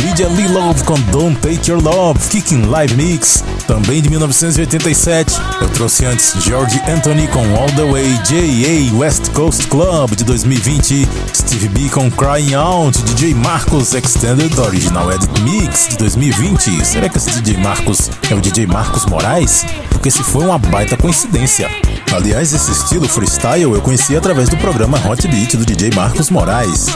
Lydia 0.00 0.28
Lee 0.28 0.48
Love 0.48 0.82
com 0.84 0.98
Don't 1.12 1.36
Take 1.40 1.70
Your 1.70 1.82
Love, 1.82 2.18
Kicking 2.30 2.62
Live 2.62 2.94
Mix, 2.94 3.44
também 3.68 4.00
de 4.00 4.08
1987. 4.08 5.36
Eu 5.60 5.68
trouxe 5.68 6.06
antes 6.06 6.32
George 6.42 6.80
Anthony 6.88 7.28
com 7.28 7.40
All 7.54 7.68
The 7.76 7.84
Way, 7.84 8.18
J.A. 8.24 8.96
West 8.96 9.30
Coast 9.32 9.66
Club 9.68 10.16
de 10.16 10.24
2020, 10.24 11.06
Steve 11.34 11.68
B 11.68 11.88
com 11.90 12.10
Crying 12.10 12.54
Out, 12.54 13.00
DJ 13.02 13.34
Marcos 13.34 13.92
Extended 13.92 14.58
Original 14.58 15.12
Edit 15.12 15.40
Mix 15.42 15.88
de 15.90 15.98
2020. 15.98 16.84
Será 16.84 17.08
que 17.10 17.18
esse 17.18 17.30
DJ 17.30 17.58
Marcos 17.58 18.10
é 18.30 18.34
o 18.34 18.40
DJ 18.40 18.66
Marcos 18.66 19.04
Moraes? 19.04 19.66
Porque 19.90 20.10
se 20.10 20.22
foi 20.22 20.46
uma 20.46 20.58
baita 20.58 20.96
coincidência. 20.96 21.70
Aliás, 22.10 22.54
esse 22.54 22.72
estilo 22.72 23.06
freestyle 23.06 23.74
eu 23.74 23.82
conheci 23.82 24.16
através 24.16 24.48
do 24.48 24.56
programa 24.56 24.98
Hot 25.06 25.28
Beat 25.28 25.56
do 25.56 25.66
DJ 25.66 25.90
Marcos 25.94 26.30
Moraes, 26.30 26.86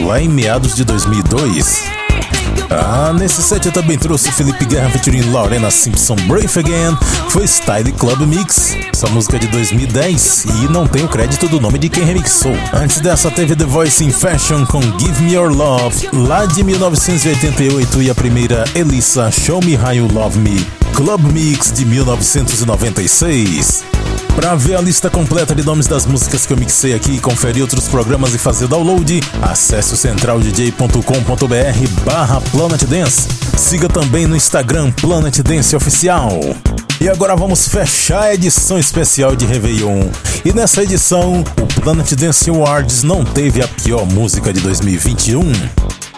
lá 0.00 0.20
em 0.20 0.28
meados 0.28 0.74
de 0.74 0.84
2002. 0.84 2.05
Ah, 2.70 3.12
nesse 3.12 3.42
set 3.42 3.66
eu 3.66 3.72
também 3.72 3.96
trouxe 3.96 4.32
Felipe 4.32 4.64
Guerra 4.64 4.90
featuring 4.90 5.30
Lorena 5.30 5.70
Simpson 5.70 6.16
Brave 6.26 6.58
Again, 6.58 6.96
foi 7.28 7.46
Style 7.46 7.92
Club 7.92 8.20
Mix, 8.22 8.76
essa 8.92 9.06
música 9.08 9.36
é 9.36 9.38
de 9.38 9.46
2010 9.48 10.44
e 10.44 10.72
não 10.72 10.86
tem 10.86 11.04
o 11.04 11.08
crédito 11.08 11.48
do 11.48 11.60
nome 11.60 11.78
de 11.78 11.88
quem 11.88 12.04
remixou. 12.04 12.54
Antes 12.72 13.00
dessa 13.00 13.30
teve 13.30 13.54
The 13.54 13.64
Voice 13.64 14.04
in 14.04 14.10
Fashion 14.10 14.66
com 14.66 14.80
Give 14.98 15.22
Me 15.22 15.34
Your 15.34 15.52
Love, 15.52 16.08
lá 16.12 16.44
de 16.44 16.64
1988 16.64 18.02
e 18.02 18.10
a 18.10 18.14
primeira 18.14 18.64
Elissa 18.74 19.30
Show 19.30 19.60
Me 19.64 19.76
How 19.76 19.94
You 19.94 20.08
Love 20.12 20.38
Me, 20.38 20.66
Club 20.94 21.32
Mix 21.32 21.72
de 21.72 21.84
1996. 21.84 23.95
Para 24.36 24.54
ver 24.54 24.76
a 24.76 24.82
lista 24.82 25.08
completa 25.08 25.54
de 25.54 25.64
nomes 25.64 25.86
das 25.86 26.04
músicas 26.04 26.44
que 26.44 26.52
eu 26.52 26.58
mixei 26.58 26.92
aqui, 26.92 27.18
conferir 27.18 27.62
outros 27.62 27.88
programas 27.88 28.34
e 28.34 28.38
fazer 28.38 28.68
download, 28.68 29.18
acesse 29.40 29.94
o 29.94 29.96
centraldj.com.br 29.96 32.04
barra 32.04 32.42
Planet 32.52 32.84
Dance. 32.84 33.26
Siga 33.56 33.88
também 33.88 34.26
no 34.26 34.36
Instagram 34.36 34.92
Planet 34.92 35.38
Dance 35.38 35.74
Oficial. 35.74 36.38
E 37.00 37.08
agora 37.08 37.34
vamos 37.34 37.66
fechar 37.66 38.24
a 38.24 38.34
edição 38.34 38.78
especial 38.78 39.34
de 39.34 39.46
Réveillon. 39.46 40.10
E 40.44 40.52
nessa 40.52 40.82
edição, 40.82 41.40
o 41.40 41.80
Planet 41.80 42.12
Dance 42.12 42.50
Awards 42.50 43.02
não 43.02 43.24
teve 43.24 43.62
a 43.62 43.68
pior 43.68 44.04
música 44.04 44.52
de 44.52 44.60
2021. 44.60 45.50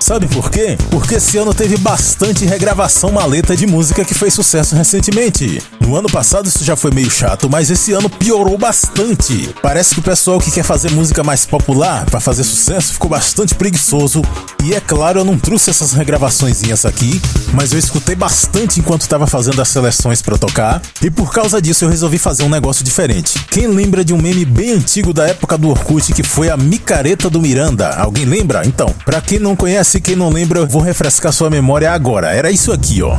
Sabe 0.01 0.27
por 0.29 0.51
quê? 0.51 0.79
Porque 0.91 1.17
esse 1.17 1.37
ano 1.37 1.53
teve 1.53 1.77
bastante 1.77 2.47
regravação 2.47 3.13
maleta 3.13 3.57
de 3.57 3.67
música 3.67 4.05
que 4.05 4.15
fez 4.15 4.33
sucesso 4.33 4.75
recentemente. 4.75 5.63
No 5.81 5.97
ano 5.97 6.09
passado 6.09 6.49
isso 6.49 6.65
já 6.65 6.77
foi 6.77 6.91
meio 6.91 7.11
chato, 7.11 7.49
mas 7.51 7.71
esse 7.71 7.93
ano 7.93 8.09
piorou 8.09 8.57
bastante. 8.57 9.55
Parece 9.63 9.95
que 9.95 10.01
o 10.01 10.03
pessoal 10.03 10.39
que 10.39 10.51
quer 10.51 10.63
fazer 10.63 10.91
música 10.93 11.23
mais 11.23 11.45
popular 11.45 12.07
para 12.07 12.21
fazer 12.21 12.45
sucesso 12.45 12.93
ficou 12.95 13.11
bastante 13.11 13.55
preguiçoso. 13.55 14.23
E 14.65 14.75
é 14.75 14.81
claro, 14.81 15.21
eu 15.21 15.25
não 15.25 15.39
trouxe 15.39 15.71
essas 15.71 15.93
regravaçõezinhas 15.93 16.85
aqui, 16.85 17.21
mas 17.53 17.73
eu 17.73 17.79
escutei 17.79 18.15
bastante 18.15 18.81
enquanto 18.81 19.03
estava 19.03 19.27
fazendo 19.27 19.63
as 19.63 19.69
seleções 19.69 20.21
para 20.21 20.37
tocar, 20.37 20.83
e 21.01 21.11
por 21.11 21.33
causa 21.33 21.63
disso 21.63 21.85
eu 21.85 21.89
resolvi 21.89 22.19
fazer 22.19 22.43
um 22.43 22.49
negócio 22.49 22.85
diferente. 22.85 23.39
Quem 23.51 23.67
lembra 23.67 24.05
de 24.05 24.13
um 24.13 24.19
meme 24.19 24.45
bem 24.45 24.73
antigo 24.73 25.13
da 25.13 25.27
época 25.27 25.57
do 25.57 25.71
Orkut 25.71 26.13
que 26.13 26.23
foi 26.23 26.51
a 26.51 26.57
micareta 26.57 27.31
do 27.31 27.41
Miranda? 27.41 27.91
Alguém 27.91 28.25
lembra? 28.25 28.67
Então, 28.67 28.95
para 29.05 29.21
quem 29.21 29.39
não 29.39 29.57
conhece, 29.57 29.88
quem 29.97 30.15
não 30.15 30.29
lembra, 30.29 30.59
eu 30.59 30.67
vou 30.67 30.83
refrescar 30.83 31.33
sua 31.33 31.49
memória 31.49 31.91
agora. 31.91 32.31
Era 32.31 32.51
isso 32.51 32.71
aqui, 32.71 33.03
ó. 33.03 33.17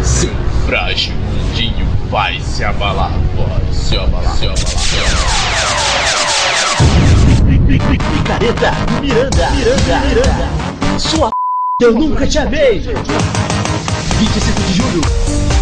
Seu 0.00 0.30
frágil 0.64 1.12
mundinho 1.14 1.86
vai 2.08 2.40
se 2.40 2.62
abalar, 2.62 3.10
vai 3.36 3.72
se 3.72 3.96
abalar, 3.96 4.36
se 4.36 4.44
abalar. 4.44 4.64
Picareta, 7.66 8.70
Miranda, 9.00 9.50
Miranda, 9.50 10.00
Miranda. 10.06 10.98
Sua 11.00 11.30
p... 11.80 11.86
eu 11.86 11.92
nunca 11.94 12.26
te 12.26 12.38
amei. 12.38 12.78
25 12.80 14.60
de 14.62 14.72
julho, 14.74 15.00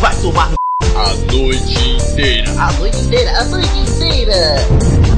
vai 0.00 0.14
tomar 0.16 0.50
no 0.50 0.56
A 1.00 1.14
noite 1.32 1.96
inteira. 1.96 2.50
A 2.60 2.72
noite 2.72 2.98
inteira, 2.98 3.40
a 3.40 3.44
noite 3.44 3.78
inteira. 3.78 5.11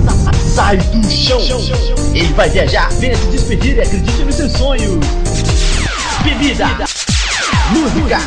Sai 0.55 0.77
do 0.77 1.11
chão. 1.11 1.41
Ele 2.15 2.33
vai 2.35 2.49
viajar, 2.49 2.89
venha 2.93 3.17
se 3.17 3.27
despedir 3.27 3.77
e 3.77 3.81
acredite 3.81 4.23
nos 4.23 4.37
seus 4.37 4.53
sonhos. 4.53 5.05
Bebida, 6.23 6.69
música, 7.71 8.21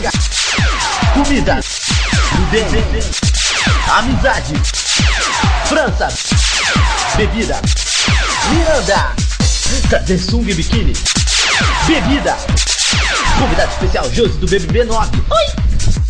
comida, 1.13 1.59
amizade, 3.97 4.53
França, 5.67 6.09
bebida, 7.15 7.61
Miranda, 8.51 9.13
Samsung 10.05 10.53
Biquíni, 10.53 10.93
bebida, 11.87 12.37
convidado 13.39 13.71
especial 13.71 14.11
Josi 14.11 14.37
do 14.39 14.47
BBB 14.47 14.83
9. 14.83 15.23
Oi! 15.29 16.06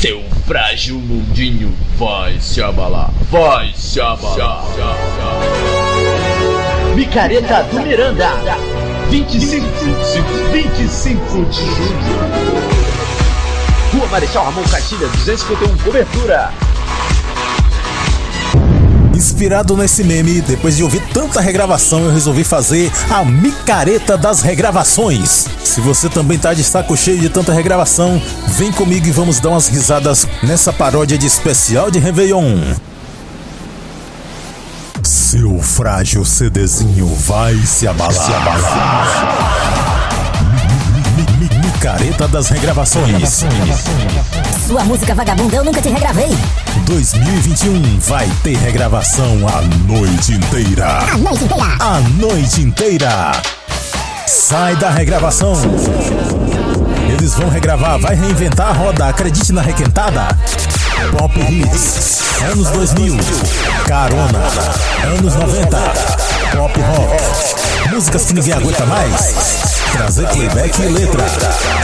Seu 0.00 0.22
frágil 0.46 0.96
mundinho 0.98 1.74
vai 1.96 2.38
se 2.38 2.62
abalar, 2.62 3.10
vai 3.30 3.72
se 3.74 3.98
abalar. 3.98 4.62
Micareta 6.94 7.62
do 7.62 7.80
Miranda, 7.80 8.28
25, 9.08 9.66
25 10.52 11.44
de 11.46 11.56
julho. 11.56 12.36
Rua 13.94 14.06
Marechal 14.08 14.44
Ramon 14.44 14.64
Castilha, 14.64 15.08
251, 15.08 15.78
cobertura. 15.78 16.52
Inspirado 19.16 19.74
nesse 19.78 20.04
meme, 20.04 20.42
depois 20.42 20.76
de 20.76 20.82
ouvir 20.82 21.00
tanta 21.10 21.40
regravação, 21.40 22.00
eu 22.00 22.12
resolvi 22.12 22.44
fazer 22.44 22.92
a 23.08 23.24
micareta 23.24 24.14
das 24.18 24.42
regravações. 24.42 25.46
Se 25.64 25.80
você 25.80 26.10
também 26.10 26.38
tá 26.38 26.52
de 26.52 26.62
saco 26.62 26.94
cheio 26.94 27.18
de 27.18 27.30
tanta 27.30 27.50
regravação, 27.50 28.20
vem 28.48 28.70
comigo 28.70 29.06
e 29.06 29.10
vamos 29.10 29.40
dar 29.40 29.48
umas 29.48 29.68
risadas 29.68 30.28
nessa 30.42 30.70
paródia 30.70 31.16
de 31.16 31.26
especial 31.26 31.90
de 31.90 31.98
Réveillon. 31.98 32.58
Seu 35.02 35.60
frágil 35.62 36.22
CDzinho 36.22 37.06
vai 37.14 37.56
se 37.64 37.88
abalar. 37.88 38.12
Se 38.12 38.34
abalar. 38.34 40.05
Micareta 41.76 42.26
das 42.26 42.48
regravações. 42.48 43.44
Sua 44.66 44.82
música 44.84 45.14
vagabunda 45.14 45.56
eu 45.56 45.64
nunca 45.64 45.82
te 45.82 45.90
regravei. 45.90 46.30
2021 46.86 47.98
vai 48.00 48.26
ter 48.42 48.56
regravação 48.56 49.46
a 49.46 49.60
noite 49.86 50.32
inteira. 50.32 51.00
A 51.00 51.18
noite 51.18 51.44
inteira. 51.44 51.76
A 51.78 52.00
noite 52.18 52.62
inteira. 52.62 53.32
Sai 54.26 54.74
da 54.76 54.88
regravação. 54.88 55.52
Eles 57.18 57.34
vão 57.34 57.48
regravar, 57.48 57.98
vai 57.98 58.14
reinventar 58.14 58.68
a 58.68 58.72
roda, 58.72 59.08
acredite 59.08 59.50
na 59.50 59.62
requentada. 59.62 60.28
Pop 61.16 61.34
Hits, 61.40 62.20
anos 62.52 62.68
2000, 62.68 63.16
Carona, 63.86 64.38
anos 65.16 65.34
90, 65.34 65.78
Pop 66.54 66.78
Rock, 66.78 67.94
músicas 67.94 68.26
que 68.26 68.34
ninguém 68.34 68.52
aguenta 68.52 68.84
mais. 68.84 69.34
Trazer 69.92 70.28
playback 70.28 70.82
e 70.82 70.88
letra, 70.88 71.24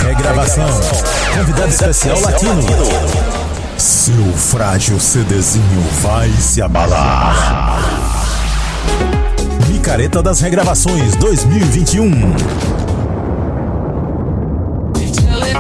regravação, 0.06 0.68
convidado 1.34 1.70
especial 1.70 2.20
latino. 2.20 2.62
Seu 3.78 4.32
frágil 4.36 5.00
CDzinho 5.00 5.82
vai 6.02 6.30
se 6.32 6.60
abalar. 6.60 7.80
Micareta 9.66 10.22
das 10.22 10.40
Regravações 10.40 11.16
2021. 11.16 12.91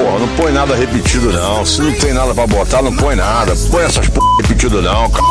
Porra, 0.00 0.18
não 0.18 0.28
põe 0.28 0.50
nada 0.50 0.74
repetido 0.74 1.30
não. 1.30 1.64
Se 1.64 1.82
não 1.82 1.92
tem 1.92 2.14
nada 2.14 2.34
pra 2.34 2.46
botar, 2.46 2.80
não 2.80 2.96
põe 2.96 3.14
nada. 3.14 3.52
Põe 3.70 3.84
essas 3.84 4.08
porra 4.08 4.36
repetido 4.40 4.80
não, 4.80 5.10
cara. 5.10 5.29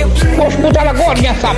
Postura 0.00 0.90
gorda 0.94 1.28
essa 1.28 1.52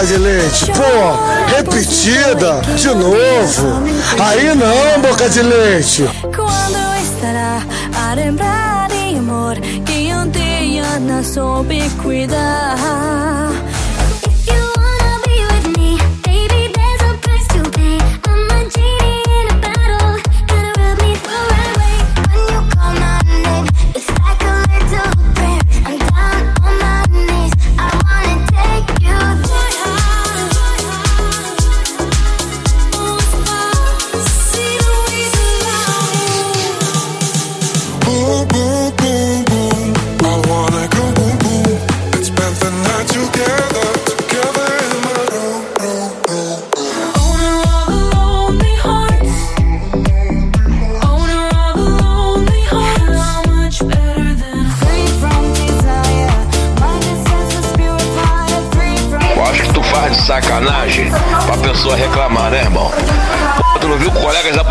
Branca 0.00 0.06
de 0.06 0.16
Leite. 0.16 0.66
Pô, 0.72 1.54
repetida, 1.56 2.60
de 2.74 2.88
novo. 2.88 3.82
Aí 4.18 4.54
não, 4.54 5.02
Boca 5.02 5.28
de 5.28 5.42
Leite. 5.42 6.08
Quando 6.34 7.02
estará 7.02 7.62
a 7.94 8.14
lembrar 8.14 8.88
de 8.88 9.18
amor 9.18 9.56
que 9.60 10.14
um 10.14 10.28
dia 10.30 10.98
não 11.00 11.22
soube 11.22 11.88
cuidar? 12.02 13.50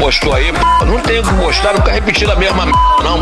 gostou 0.09 0.33
aí, 0.33 0.51
não 0.87 0.99
tenho 1.01 1.21
o 1.21 1.23
que 1.23 1.33
gostar, 1.35 1.71
não 1.71 1.81
fica 1.81 1.91
repetindo 1.91 2.31
a 2.31 2.35
mesma 2.35 2.65
não, 2.65 3.19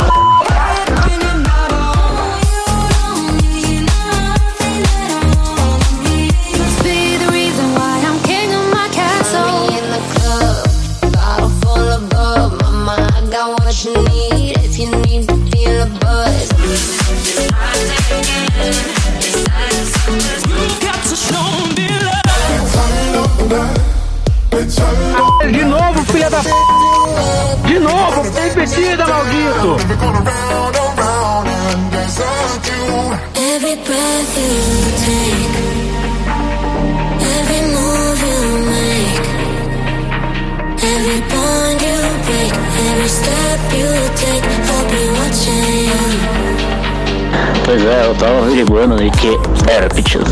batida, 28.68 29.07
maldito! 29.07 29.77
Pois 47.65 47.84
é, 47.84 48.06
eu 48.06 48.15
tava 48.15 48.39
averiguando 48.39 48.94
ali 48.94 49.11
que 49.11 49.38
era 49.69 49.88
pitido. 49.89 50.26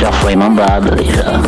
Já 0.00 0.12
foi 0.12 0.36
mandado 0.36 0.92
ali 0.92 1.10
já 1.10 1.40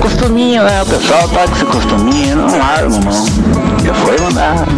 costuminho, 0.00 0.64
né? 0.64 0.82
O 0.82 0.86
pessoal 0.86 1.28
tá 1.28 1.46
com 1.46 1.54
esse 1.54 1.64
costuminho, 1.66 2.36
não 2.36 2.58
largo, 2.58 2.98
não. 3.04 3.84
Já 3.84 3.94
foi 3.94 4.18
mandado. 4.18 4.70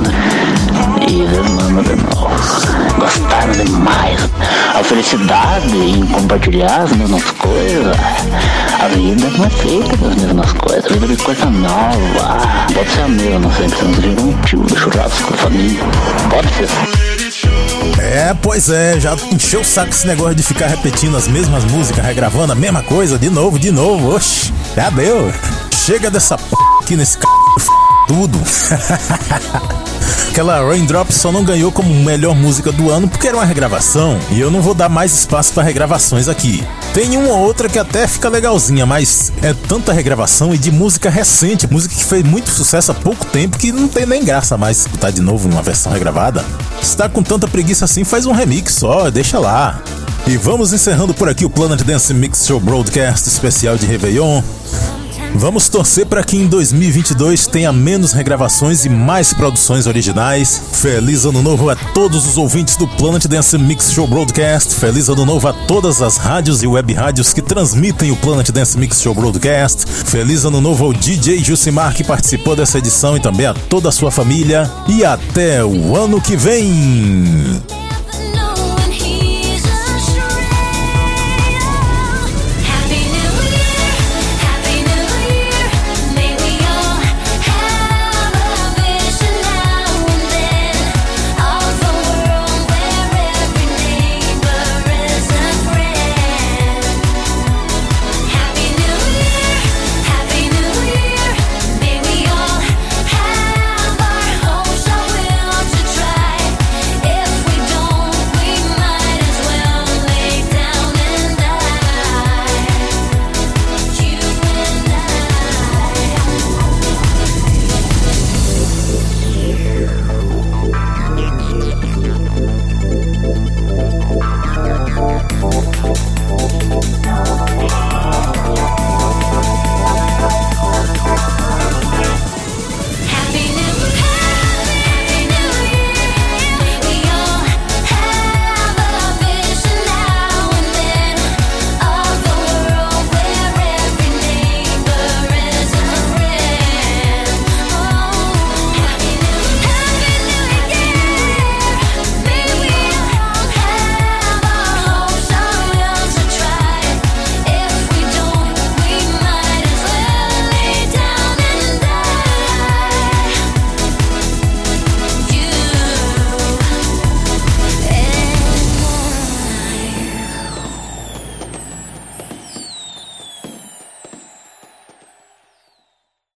E 1.08 1.20
eles 1.20 1.50
mandam 1.50 1.82
de 1.82 1.96
novo. 1.96 2.32
Gostaram 2.98 3.52
demais. 3.52 4.20
A 4.74 4.82
felicidade 4.84 5.76
em 5.76 6.06
compartilhar 6.06 6.82
as 6.82 6.92
mesmas 6.92 7.24
coisas. 7.32 7.96
A 8.80 8.88
vida 8.88 9.30
não 9.36 9.44
é 9.44 9.50
feita 9.50 9.96
das 9.96 10.14
mesmas 10.16 10.52
coisas. 10.52 10.84
A 10.84 10.94
vida 10.94 11.12
é 11.12 11.24
coisa 11.24 11.46
nova. 11.46 12.40
Pode 12.74 12.90
ser 12.90 13.02
a 13.02 13.08
mesma, 13.08 13.52
sempre 13.52 13.78
sendo 13.78 14.00
de 14.00 14.22
um 14.22 14.32
tio, 14.42 14.64
de 14.64 14.76
churrasco 14.76 15.28
com 15.28 15.34
a 15.34 15.36
família. 15.36 15.84
Pode 16.30 16.48
ser. 16.54 16.68
É, 18.00 18.34
pois 18.42 18.68
é, 18.68 19.00
já 19.00 19.16
encheu 19.32 19.60
o 19.60 19.64
saco 19.64 19.90
esse 19.90 20.06
negócio 20.06 20.34
de 20.34 20.42
ficar 20.42 20.66
repetindo 20.66 21.16
as 21.16 21.28
mesmas 21.28 21.64
músicas, 21.64 22.04
regravando 22.04 22.52
a 22.52 22.56
mesma 22.56 22.82
coisa 22.82 23.18
de 23.18 23.30
novo, 23.30 23.58
de 23.58 23.70
novo, 23.70 24.14
oxi 24.14 24.51
já 24.74 24.90
deu. 24.90 25.32
Chega 25.84 26.10
dessa 26.10 26.36
p 26.36 26.44
aqui 26.80 26.96
nesse 26.96 27.12
c... 27.12 27.20
tudo. 28.08 28.38
Aquela 30.30 30.64
Raindrop 30.66 31.10
só 31.10 31.30
não 31.30 31.44
ganhou 31.44 31.70
como 31.70 31.92
melhor 32.02 32.34
música 32.34 32.72
do 32.72 32.90
ano 32.90 33.06
porque 33.06 33.28
era 33.28 33.36
uma 33.36 33.44
regravação 33.44 34.18
e 34.30 34.40
eu 34.40 34.50
não 34.50 34.62
vou 34.62 34.72
dar 34.72 34.88
mais 34.88 35.12
espaço 35.12 35.52
para 35.52 35.62
regravações 35.62 36.26
aqui. 36.26 36.66
Tem 36.94 37.18
uma 37.18 37.34
ou 37.34 37.40
outra 37.40 37.68
que 37.68 37.78
até 37.78 38.08
fica 38.08 38.30
legalzinha, 38.30 38.86
mas 38.86 39.30
é 39.42 39.52
tanta 39.52 39.92
regravação 39.92 40.54
e 40.54 40.58
de 40.58 40.70
música 40.70 41.10
recente, 41.10 41.70
música 41.70 41.94
que 41.94 42.04
fez 42.04 42.24
muito 42.24 42.48
sucesso 42.50 42.92
há 42.92 42.94
pouco 42.94 43.26
tempo 43.26 43.58
que 43.58 43.72
não 43.72 43.88
tem 43.88 44.06
nem 44.06 44.24
graça 44.24 44.56
mais 44.56 44.78
escutar 44.78 45.12
de 45.12 45.20
novo 45.20 45.48
numa 45.48 45.62
versão 45.62 45.92
regravada. 45.92 46.42
Se 46.80 46.96
tá 46.96 47.10
com 47.10 47.22
tanta 47.22 47.46
preguiça 47.46 47.84
assim, 47.84 48.02
faz 48.02 48.24
um 48.24 48.32
remix 48.32 48.74
só, 48.74 49.10
deixa 49.10 49.38
lá. 49.38 49.82
E 50.26 50.36
vamos 50.36 50.72
encerrando 50.72 51.12
por 51.12 51.28
aqui 51.28 51.44
o 51.44 51.50
Planet 51.50 51.82
Dance 51.82 52.14
Mix 52.14 52.46
Show 52.46 52.60
Broadcast 52.60 53.28
especial 53.28 53.76
de 53.76 53.86
Réveillon. 53.86 54.40
Vamos 55.34 55.68
torcer 55.68 56.06
para 56.06 56.22
que 56.22 56.36
em 56.36 56.46
2022 56.46 57.46
tenha 57.46 57.72
menos 57.72 58.12
regravações 58.12 58.84
e 58.84 58.88
mais 58.88 59.32
produções 59.32 59.86
originais. 59.86 60.62
Feliz 60.72 61.24
Ano 61.24 61.42
Novo 61.42 61.68
a 61.70 61.74
todos 61.74 62.26
os 62.26 62.36
ouvintes 62.36 62.76
do 62.76 62.86
Planet 62.86 63.26
Dance 63.26 63.58
Mix 63.58 63.90
Show 63.90 64.06
Broadcast. 64.06 64.74
Feliz 64.74 65.08
Ano 65.08 65.24
Novo 65.24 65.48
a 65.48 65.52
todas 65.52 66.00
as 66.00 66.18
rádios 66.18 66.62
e 66.62 66.66
web 66.66 66.92
rádios 66.92 67.32
que 67.32 67.42
transmitem 67.42 68.12
o 68.12 68.16
Planet 68.16 68.50
Dance 68.50 68.78
Mix 68.78 69.00
Show 69.00 69.14
Broadcast. 69.14 69.86
Feliz 69.86 70.44
Ano 70.44 70.60
Novo 70.60 70.84
ao 70.84 70.92
DJ 70.92 71.42
Jusimar 71.42 71.94
que 71.94 72.04
participou 72.04 72.54
dessa 72.54 72.78
edição 72.78 73.16
e 73.16 73.20
também 73.20 73.46
a 73.46 73.54
toda 73.54 73.88
a 73.88 73.92
sua 73.92 74.10
família. 74.10 74.70
E 74.86 75.04
até 75.04 75.64
o 75.64 75.96
ano 75.96 76.20
que 76.20 76.36
vem! 76.36 77.81